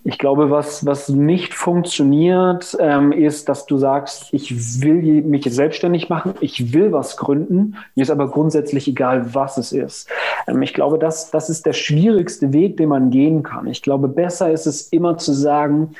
Ich 0.06 0.18
glaube, 0.18 0.50
was, 0.50 0.84
was 0.84 1.08
nicht 1.08 1.54
funktioniert, 1.54 2.76
ähm, 2.78 3.10
ist, 3.10 3.48
dass 3.48 3.64
du 3.64 3.78
sagst, 3.78 4.28
ich 4.32 4.82
will 4.82 5.22
mich 5.22 5.44
selbstständig 5.44 6.10
machen, 6.10 6.34
ich 6.40 6.74
will 6.74 6.92
was 6.92 7.16
gründen, 7.16 7.76
mir 7.94 8.02
ist 8.02 8.10
aber 8.10 8.30
grundsätzlich 8.30 8.86
egal, 8.86 9.34
was 9.34 9.56
es 9.56 9.72
ist. 9.72 10.10
Ähm, 10.46 10.60
ich 10.60 10.74
glaube, 10.74 10.98
das, 10.98 11.30
das 11.30 11.48
ist 11.48 11.64
der 11.64 11.72
schwierigste 11.72 12.52
Weg, 12.52 12.76
den 12.76 12.90
man 12.90 13.10
gehen 13.10 13.42
kann. 13.42 13.66
Ich 13.66 13.80
glaube, 13.80 14.08
besser 14.08 14.50
ist 14.52 14.66
es 14.66 14.88
immer 14.88 15.16
zu 15.16 15.32
sagen, 15.32 15.94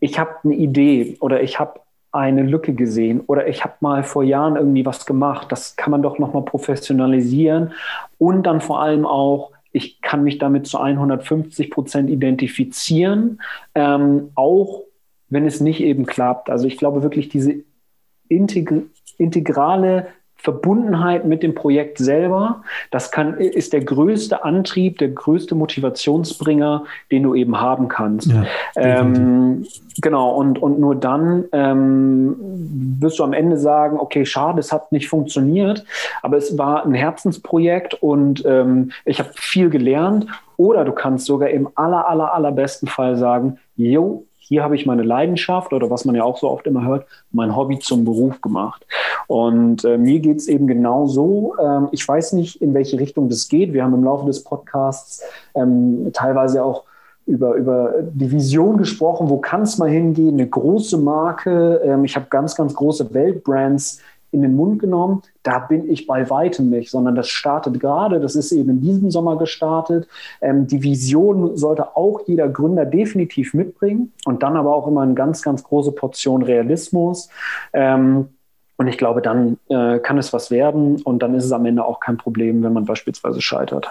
ich 0.00 0.18
habe 0.18 0.36
eine 0.42 0.54
Idee 0.54 1.18
oder 1.20 1.42
ich 1.42 1.58
habe 1.58 1.80
eine 2.14 2.42
Lücke 2.42 2.74
gesehen 2.74 3.20
oder 3.26 3.48
ich 3.48 3.64
habe 3.64 3.74
mal 3.80 4.04
vor 4.04 4.22
Jahren 4.22 4.56
irgendwie 4.56 4.86
was 4.86 5.04
gemacht. 5.06 5.50
Das 5.50 5.76
kann 5.76 5.90
man 5.90 6.02
doch 6.02 6.18
nochmal 6.18 6.44
professionalisieren 6.44 7.72
und 8.18 8.44
dann 8.44 8.60
vor 8.60 8.80
allem 8.80 9.04
auch, 9.04 9.50
ich 9.72 10.00
kann 10.00 10.22
mich 10.22 10.38
damit 10.38 10.66
zu 10.66 10.78
150 10.78 11.70
Prozent 11.70 12.08
identifizieren, 12.08 13.40
ähm, 13.74 14.30
auch 14.36 14.82
wenn 15.28 15.46
es 15.46 15.60
nicht 15.60 15.80
eben 15.80 16.06
klappt. 16.06 16.50
Also 16.50 16.68
ich 16.68 16.76
glaube 16.76 17.02
wirklich 17.02 17.28
diese 17.28 17.56
integr 18.28 18.82
integrale 19.16 20.08
Verbundenheit 20.44 21.24
mit 21.24 21.42
dem 21.42 21.54
Projekt 21.54 21.96
selber. 21.96 22.62
Das 22.90 23.10
kann, 23.10 23.38
ist 23.38 23.72
der 23.72 23.82
größte 23.82 24.44
Antrieb, 24.44 24.98
der 24.98 25.08
größte 25.08 25.54
Motivationsbringer, 25.54 26.84
den 27.10 27.22
du 27.22 27.34
eben 27.34 27.58
haben 27.58 27.88
kannst. 27.88 28.30
Ja, 28.30 28.44
ähm, 28.76 29.66
genau, 30.02 30.34
und, 30.34 30.62
und 30.62 30.78
nur 30.78 30.96
dann 30.96 31.46
ähm, 31.52 32.36
wirst 33.00 33.18
du 33.18 33.24
am 33.24 33.32
Ende 33.32 33.56
sagen, 33.56 33.98
okay, 33.98 34.26
schade, 34.26 34.60
es 34.60 34.70
hat 34.70 34.92
nicht 34.92 35.08
funktioniert, 35.08 35.86
aber 36.22 36.36
es 36.36 36.58
war 36.58 36.84
ein 36.84 36.92
Herzensprojekt 36.92 37.94
und 37.94 38.44
ähm, 38.44 38.92
ich 39.06 39.20
habe 39.20 39.30
viel 39.34 39.70
gelernt. 39.70 40.26
Oder 40.56 40.84
du 40.84 40.92
kannst 40.92 41.26
sogar 41.26 41.48
im 41.48 41.68
aller, 41.74 42.06
aller, 42.06 42.32
allerbesten 42.34 42.86
Fall 42.86 43.16
sagen, 43.16 43.58
jo, 43.76 44.24
hier 44.46 44.62
habe 44.62 44.76
ich 44.76 44.84
meine 44.84 45.02
Leidenschaft 45.02 45.72
oder 45.72 45.90
was 45.90 46.04
man 46.04 46.14
ja 46.14 46.22
auch 46.22 46.36
so 46.36 46.50
oft 46.50 46.66
immer 46.66 46.84
hört, 46.84 47.06
mein 47.32 47.56
Hobby 47.56 47.78
zum 47.78 48.04
Beruf 48.04 48.42
gemacht. 48.42 48.86
Und 49.26 49.84
äh, 49.84 49.96
mir 49.96 50.20
geht 50.20 50.36
es 50.36 50.48
eben 50.48 50.66
genau 50.66 51.06
so. 51.06 51.54
Ähm, 51.58 51.88
ich 51.92 52.06
weiß 52.06 52.34
nicht, 52.34 52.60
in 52.60 52.74
welche 52.74 53.00
Richtung 53.00 53.30
das 53.30 53.48
geht. 53.48 53.72
Wir 53.72 53.84
haben 53.84 53.94
im 53.94 54.04
Laufe 54.04 54.26
des 54.26 54.44
Podcasts 54.44 55.22
ähm, 55.54 56.10
teilweise 56.12 56.62
auch 56.62 56.84
über, 57.26 57.54
über 57.54 57.94
die 58.02 58.30
Vision 58.30 58.76
gesprochen, 58.76 59.30
wo 59.30 59.38
kann 59.38 59.62
es 59.62 59.78
mal 59.78 59.88
hingehen, 59.88 60.34
eine 60.34 60.46
große 60.46 60.98
Marke. 60.98 61.80
Ähm, 61.82 62.04
ich 62.04 62.14
habe 62.16 62.26
ganz, 62.28 62.54
ganz 62.54 62.74
große 62.74 63.14
Weltbrands 63.14 64.00
in 64.34 64.42
den 64.42 64.56
Mund 64.56 64.80
genommen. 64.80 65.22
Da 65.42 65.60
bin 65.60 65.88
ich 65.88 66.06
bei 66.06 66.28
weitem 66.28 66.68
nicht, 66.68 66.90
sondern 66.90 67.14
das 67.14 67.28
startet 67.28 67.80
gerade. 67.80 68.20
Das 68.20 68.34
ist 68.34 68.52
eben 68.52 68.70
in 68.70 68.80
diesem 68.80 69.10
Sommer 69.10 69.38
gestartet. 69.38 70.08
Ähm, 70.40 70.66
die 70.66 70.82
Vision 70.82 71.56
sollte 71.56 71.96
auch 71.96 72.20
jeder 72.26 72.48
Gründer 72.48 72.84
definitiv 72.84 73.54
mitbringen 73.54 74.12
und 74.24 74.42
dann 74.42 74.56
aber 74.56 74.74
auch 74.74 74.86
immer 74.86 75.02
eine 75.02 75.14
ganz, 75.14 75.42
ganz 75.42 75.62
große 75.62 75.92
Portion 75.92 76.42
Realismus. 76.42 77.30
Ähm, 77.72 78.28
und 78.76 78.88
ich 78.88 78.98
glaube, 78.98 79.22
dann 79.22 79.58
äh, 79.68 80.00
kann 80.00 80.18
es 80.18 80.32
was 80.32 80.50
werden 80.50 81.00
und 81.02 81.22
dann 81.22 81.34
ist 81.34 81.44
es 81.44 81.52
am 81.52 81.64
Ende 81.64 81.84
auch 81.84 82.00
kein 82.00 82.16
Problem, 82.16 82.62
wenn 82.62 82.72
man 82.72 82.84
beispielsweise 82.84 83.40
scheitert. 83.40 83.88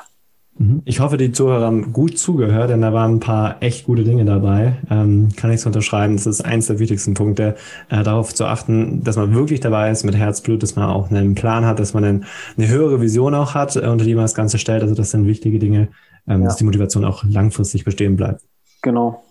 Mhm. 0.57 0.81
Ich 0.85 0.99
hoffe, 0.99 1.17
die 1.17 1.31
Zuhörer 1.31 1.65
haben 1.65 1.93
gut 1.93 2.17
zugehört, 2.17 2.69
denn 2.69 2.81
da 2.81 2.93
waren 2.93 3.15
ein 3.15 3.19
paar 3.19 3.61
echt 3.61 3.85
gute 3.85 4.03
Dinge 4.03 4.23
dabei. 4.25 4.77
Ähm, 4.89 5.29
kann 5.35 5.51
ich 5.51 5.61
so 5.61 5.69
unterschreiben. 5.69 6.15
Das 6.15 6.27
ist 6.27 6.45
eins 6.45 6.67
der 6.67 6.79
wichtigsten 6.79 7.15
Punkte, 7.15 7.55
äh, 7.89 8.03
darauf 8.03 8.33
zu 8.33 8.45
achten, 8.45 9.03
dass 9.03 9.15
man 9.15 9.33
wirklich 9.33 9.61
dabei 9.61 9.89
ist 9.89 10.03
mit 10.03 10.15
Herzblut, 10.15 10.61
dass 10.61 10.75
man 10.75 10.89
auch 10.89 11.09
einen 11.09 11.35
Plan 11.35 11.65
hat, 11.65 11.79
dass 11.79 11.93
man 11.93 12.03
einen, 12.03 12.25
eine 12.57 12.67
höhere 12.67 13.01
Vision 13.01 13.33
auch 13.33 13.55
hat, 13.55 13.75
äh, 13.75 13.87
unter 13.87 14.05
die 14.05 14.15
man 14.15 14.25
das 14.25 14.35
Ganze 14.35 14.59
stellt. 14.59 14.83
Also 14.83 14.95
das 14.95 15.11
sind 15.11 15.25
wichtige 15.27 15.57
Dinge, 15.57 15.89
ähm, 16.27 16.41
ja. 16.41 16.47
dass 16.47 16.57
die 16.57 16.65
Motivation 16.65 17.03
auch 17.03 17.23
langfristig 17.23 17.83
bestehen 17.83 18.15
bleibt. 18.15 18.41
Genau. 18.83 19.23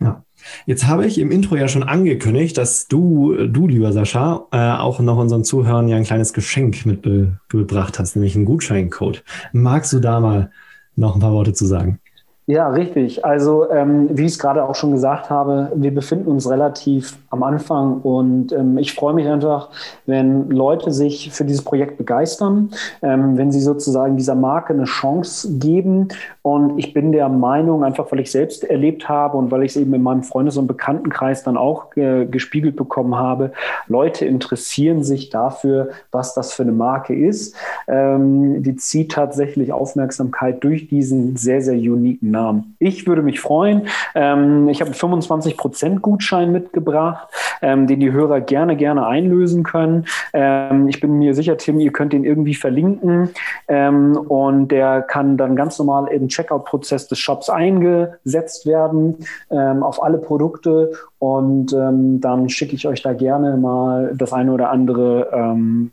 Ja. 0.00 0.24
Jetzt 0.66 0.86
habe 0.86 1.06
ich 1.06 1.18
im 1.18 1.30
Intro 1.30 1.56
ja 1.56 1.68
schon 1.68 1.82
angekündigt, 1.82 2.58
dass 2.58 2.86
du, 2.86 3.46
du 3.46 3.66
lieber 3.66 3.92
Sascha, 3.92 4.46
äh, 4.52 4.78
auch 4.78 5.00
noch 5.00 5.16
unseren 5.16 5.42
Zuhörern 5.42 5.88
ja 5.88 5.96
ein 5.96 6.04
kleines 6.04 6.34
Geschenk 6.34 6.84
mitgebracht 6.84 7.98
hast, 7.98 8.14
nämlich 8.14 8.36
einen 8.36 8.44
Gutscheincode. 8.44 9.24
Magst 9.52 9.94
du 9.94 10.00
da 10.00 10.20
mal 10.20 10.50
noch 10.96 11.14
ein 11.14 11.20
paar 11.20 11.32
Worte 11.32 11.52
zu 11.52 11.66
sagen. 11.66 12.00
Ja, 12.46 12.68
richtig. 12.68 13.24
Also 13.24 13.68
ähm, 13.70 14.08
wie 14.12 14.24
ich 14.24 14.32
es 14.32 14.38
gerade 14.38 14.64
auch 14.64 14.76
schon 14.76 14.92
gesagt 14.92 15.30
habe, 15.30 15.72
wir 15.74 15.92
befinden 15.92 16.28
uns 16.28 16.48
relativ 16.48 17.18
am 17.36 17.42
Anfang 17.42 18.00
und 18.00 18.52
ähm, 18.52 18.78
ich 18.78 18.94
freue 18.94 19.14
mich 19.14 19.26
einfach, 19.26 19.68
wenn 20.06 20.50
Leute 20.50 20.90
sich 20.90 21.30
für 21.32 21.44
dieses 21.44 21.62
Projekt 21.62 21.98
begeistern, 21.98 22.70
ähm, 23.02 23.36
wenn 23.36 23.52
sie 23.52 23.60
sozusagen 23.60 24.16
dieser 24.16 24.34
Marke 24.34 24.72
eine 24.72 24.84
Chance 24.84 25.58
geben. 25.58 26.08
Und 26.42 26.78
ich 26.78 26.92
bin 26.92 27.12
der 27.12 27.28
Meinung, 27.28 27.82
einfach 27.84 28.10
weil 28.12 28.20
ich 28.20 28.30
selbst 28.30 28.64
erlebt 28.64 29.08
habe 29.08 29.36
und 29.36 29.50
weil 29.50 29.64
ich 29.64 29.72
es 29.72 29.76
eben 29.76 29.92
in 29.94 30.02
meinem 30.02 30.22
Freundes- 30.22 30.56
und 30.56 30.66
Bekanntenkreis 30.66 31.42
dann 31.42 31.56
auch 31.56 31.96
äh, 31.96 32.24
gespiegelt 32.26 32.76
bekommen 32.76 33.16
habe, 33.16 33.52
Leute 33.88 34.24
interessieren 34.24 35.02
sich 35.02 35.30
dafür, 35.30 35.90
was 36.12 36.34
das 36.34 36.52
für 36.52 36.62
eine 36.62 36.72
Marke 36.72 37.14
ist. 37.14 37.56
Ähm, 37.88 38.62
die 38.62 38.76
zieht 38.76 39.12
tatsächlich 39.12 39.72
Aufmerksamkeit 39.72 40.62
durch 40.62 40.88
diesen 40.88 41.36
sehr, 41.36 41.60
sehr 41.62 41.74
uniken 41.74 42.30
Namen. 42.30 42.76
Ich 42.78 43.06
würde 43.06 43.22
mich 43.22 43.40
freuen. 43.40 43.88
Ähm, 44.14 44.68
ich 44.68 44.80
habe 44.80 44.92
einen 44.92 45.14
25% 45.14 46.00
Gutschein 46.00 46.52
mitgebracht, 46.52 47.25
ähm, 47.62 47.86
den 47.86 48.00
die 48.00 48.12
Hörer 48.12 48.40
gerne, 48.40 48.76
gerne 48.76 49.06
einlösen 49.06 49.62
können. 49.62 50.06
Ähm, 50.32 50.88
ich 50.88 51.00
bin 51.00 51.18
mir 51.18 51.34
sicher, 51.34 51.56
Tim, 51.56 51.80
ihr 51.80 51.92
könnt 51.92 52.12
den 52.12 52.24
irgendwie 52.24 52.54
verlinken 52.54 53.30
ähm, 53.68 54.16
und 54.16 54.68
der 54.68 55.02
kann 55.02 55.36
dann 55.36 55.56
ganz 55.56 55.78
normal 55.78 56.08
im 56.08 56.28
Checkout-Prozess 56.28 57.08
des 57.08 57.18
Shops 57.18 57.50
eingesetzt 57.50 58.66
werden 58.66 59.16
ähm, 59.50 59.82
auf 59.82 60.02
alle 60.02 60.18
Produkte 60.18 60.92
und 61.18 61.72
ähm, 61.72 62.20
dann 62.20 62.48
schicke 62.48 62.74
ich 62.74 62.86
euch 62.86 63.02
da 63.02 63.14
gerne 63.14 63.56
mal 63.56 64.12
das 64.14 64.32
eine 64.32 64.52
oder 64.52 64.70
andere 64.70 65.16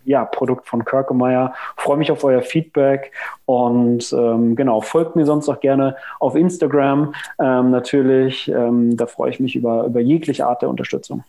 ja, 0.06 0.26
Produkt 0.26 0.67
von 0.67 0.84
Kirkemeyer. 0.86 1.54
Freue 1.78 1.98
mich 1.98 2.12
auf 2.12 2.24
euer 2.24 2.41
Feedback 2.41 3.12
und 3.46 4.10
genau, 4.10 4.82
folgt 4.82 5.15
mir 5.15 5.26
sonst 5.26 5.50
auch 5.50 5.60
gerne 5.60 5.96
auf 6.19 6.36
Instagram 6.36 7.13
ähm, 7.39 7.72
natürlich. 7.72 8.50
Ähm, 8.50 8.96
da 8.98 9.06
freue 9.06 9.30
ich 9.30 9.39
mich 9.39 9.56
über, 9.56 9.86
über 9.86 10.00
jegliche 10.00 10.46
Art 10.48 10.62
der 10.62 10.69
Unterstützung. 10.69 11.22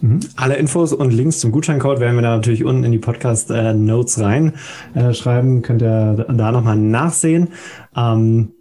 Mhm. 0.00 0.20
Alle 0.36 0.56
Infos 0.56 0.92
und 0.92 1.12
Links 1.12 1.38
zum 1.38 1.52
Gutscheincode 1.52 2.00
werden 2.00 2.16
wir 2.16 2.22
da 2.22 2.36
natürlich 2.36 2.64
unten 2.64 2.84
in 2.84 2.92
die 2.92 2.98
Podcast-Notes 2.98 4.18
äh, 4.18 4.24
reinschreiben. 4.24 5.58
Äh, 5.58 5.60
Könnt 5.62 5.82
ihr 5.82 6.26
da 6.28 6.52
nochmal 6.52 6.76
nachsehen. 6.76 7.48
Ähm, 7.96 8.52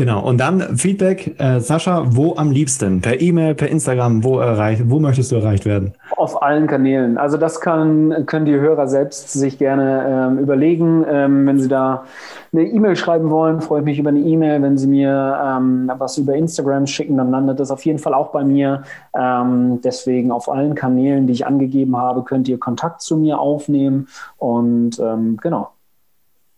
Genau, 0.00 0.26
und 0.26 0.38
dann 0.38 0.78
Feedback. 0.78 1.38
Äh, 1.38 1.60
Sascha, 1.60 2.04
wo 2.06 2.34
am 2.34 2.50
liebsten? 2.50 3.02
Per 3.02 3.20
E-Mail, 3.20 3.54
per 3.54 3.68
Instagram, 3.68 4.24
wo, 4.24 4.38
erreicht, 4.38 4.84
wo 4.86 4.98
möchtest 4.98 5.30
du 5.30 5.36
erreicht 5.36 5.66
werden? 5.66 5.92
Auf 6.16 6.42
allen 6.42 6.66
Kanälen. 6.66 7.18
Also 7.18 7.36
das 7.36 7.60
kann, 7.60 8.24
können 8.24 8.46
die 8.46 8.54
Hörer 8.54 8.88
selbst 8.88 9.30
sich 9.30 9.58
gerne 9.58 10.30
ähm, 10.32 10.38
überlegen. 10.38 11.04
Ähm, 11.06 11.46
wenn 11.46 11.60
sie 11.60 11.68
da 11.68 12.04
eine 12.50 12.62
E-Mail 12.62 12.96
schreiben 12.96 13.28
wollen, 13.28 13.60
freue 13.60 13.80
ich 13.80 13.84
mich 13.84 13.98
über 13.98 14.08
eine 14.08 14.20
E-Mail. 14.20 14.62
Wenn 14.62 14.78
sie 14.78 14.86
mir 14.86 15.38
ähm, 15.44 15.92
was 15.98 16.16
über 16.16 16.34
Instagram 16.34 16.86
schicken, 16.86 17.18
dann 17.18 17.30
landet 17.30 17.60
das 17.60 17.70
auf 17.70 17.84
jeden 17.84 17.98
Fall 17.98 18.14
auch 18.14 18.32
bei 18.32 18.42
mir. 18.42 18.84
Ähm, 19.14 19.82
deswegen 19.84 20.32
auf 20.32 20.48
allen 20.48 20.74
Kanälen, 20.74 21.26
die 21.26 21.34
ich 21.34 21.46
angegeben 21.46 21.98
habe, 21.98 22.22
könnt 22.22 22.48
ihr 22.48 22.56
Kontakt 22.56 23.02
zu 23.02 23.18
mir 23.18 23.38
aufnehmen. 23.38 24.08
Und 24.38 24.98
ähm, 24.98 25.36
genau. 25.42 25.72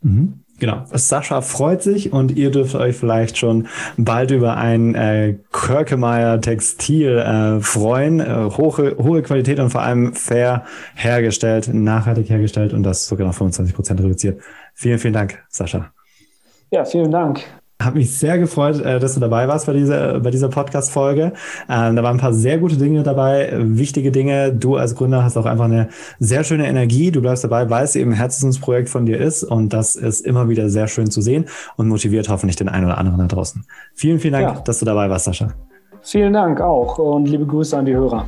Mhm. 0.00 0.42
Genau. 0.62 0.85
Sascha 0.92 1.40
freut 1.40 1.83
sich 1.83 2.12
und 2.12 2.37
ihr 2.37 2.53
dürft 2.53 2.77
euch 2.77 2.94
vielleicht 2.94 3.37
schon 3.37 3.66
bald 3.96 4.31
über 4.31 4.59
ein 4.59 4.94
äh, 4.94 5.35
Körkemeyer 5.51 6.40
Textil 6.40 7.18
äh, 7.18 7.61
freuen. 7.61 8.20
Äh, 8.20 8.48
hohe, 8.57 8.96
hohe 8.96 9.22
Qualität 9.22 9.59
und 9.59 9.70
vor 9.70 9.83
allem 9.83 10.14
fair 10.14 10.64
hergestellt, 10.94 11.75
nachhaltig 11.75 12.31
hergestellt 12.31 12.75
und 12.75 12.85
das 12.85 13.09
sogar 13.09 13.27
noch 13.27 13.35
25 13.35 13.75
Prozent 13.75 14.01
reduziert. 14.03 14.40
Vielen, 14.72 15.01
vielen 15.01 15.14
Dank, 15.14 15.42
Sascha. 15.48 15.90
Ja, 16.70 16.85
vielen 16.85 17.11
Dank. 17.11 17.40
Hat 17.85 17.95
mich 17.95 18.16
sehr 18.16 18.38
gefreut, 18.38 18.81
äh, 18.81 18.99
dass 18.99 19.14
du 19.14 19.21
dabei 19.21 19.49
warst 19.49 19.66
bei 19.66 19.73
dieser, 19.73 20.21
bei 20.21 20.31
dieser 20.31 20.49
Podcast-Folge. 20.49 21.33
Ähm, 21.68 21.97
da 21.97 22.03
waren 22.03 22.16
ein 22.16 22.21
paar 22.21 22.33
sehr 22.33 22.59
gute 22.59 22.77
Dinge 22.77 23.03
dabei, 23.03 23.53
wichtige 23.57 24.11
Dinge. 24.11 24.53
Du 24.53 24.77
als 24.77 24.95
Gründer 24.95 25.25
hast 25.25 25.37
auch 25.37 25.47
einfach 25.47 25.64
eine 25.64 25.88
sehr 26.18 26.45
schöne 26.45 26.66
Energie. 26.66 27.11
Du 27.11 27.21
bleibst 27.21 27.45
dabei, 27.45 27.68
weil 27.71 27.85
es 27.85 27.97
eben 27.97 28.12
ein 28.12 28.16
Herzensprojekt 28.16 28.88
von 28.88 29.07
dir 29.07 29.18
ist. 29.18 29.42
Und 29.45 29.73
das 29.73 29.97
ist 29.97 30.21
immer 30.21 30.49
wieder 30.49 30.68
sehr 30.68 30.88
schön 30.88 31.11
zu 31.11 31.21
sehen 31.21 31.47
und 31.77 31.88
motiviert 31.88 32.29
hoffentlich 32.29 32.57
den 32.57 32.68
einen 32.68 32.87
oder 32.87 32.99
anderen 32.99 33.18
da 33.18 33.27
draußen. 33.27 33.64
Vielen, 33.95 34.18
vielen 34.18 34.33
Dank, 34.33 34.57
ja. 34.57 34.61
dass 34.62 34.79
du 34.79 34.85
dabei 34.85 35.09
warst, 35.11 35.27
Sascha. 35.27 35.49
Vielen 36.03 36.33
Dank 36.33 36.61
auch 36.61 36.99
und 36.99 37.27
liebe 37.27 37.47
Grüße 37.47 37.77
an 37.77 37.85
die 37.85 37.95
Hörer. 37.95 38.27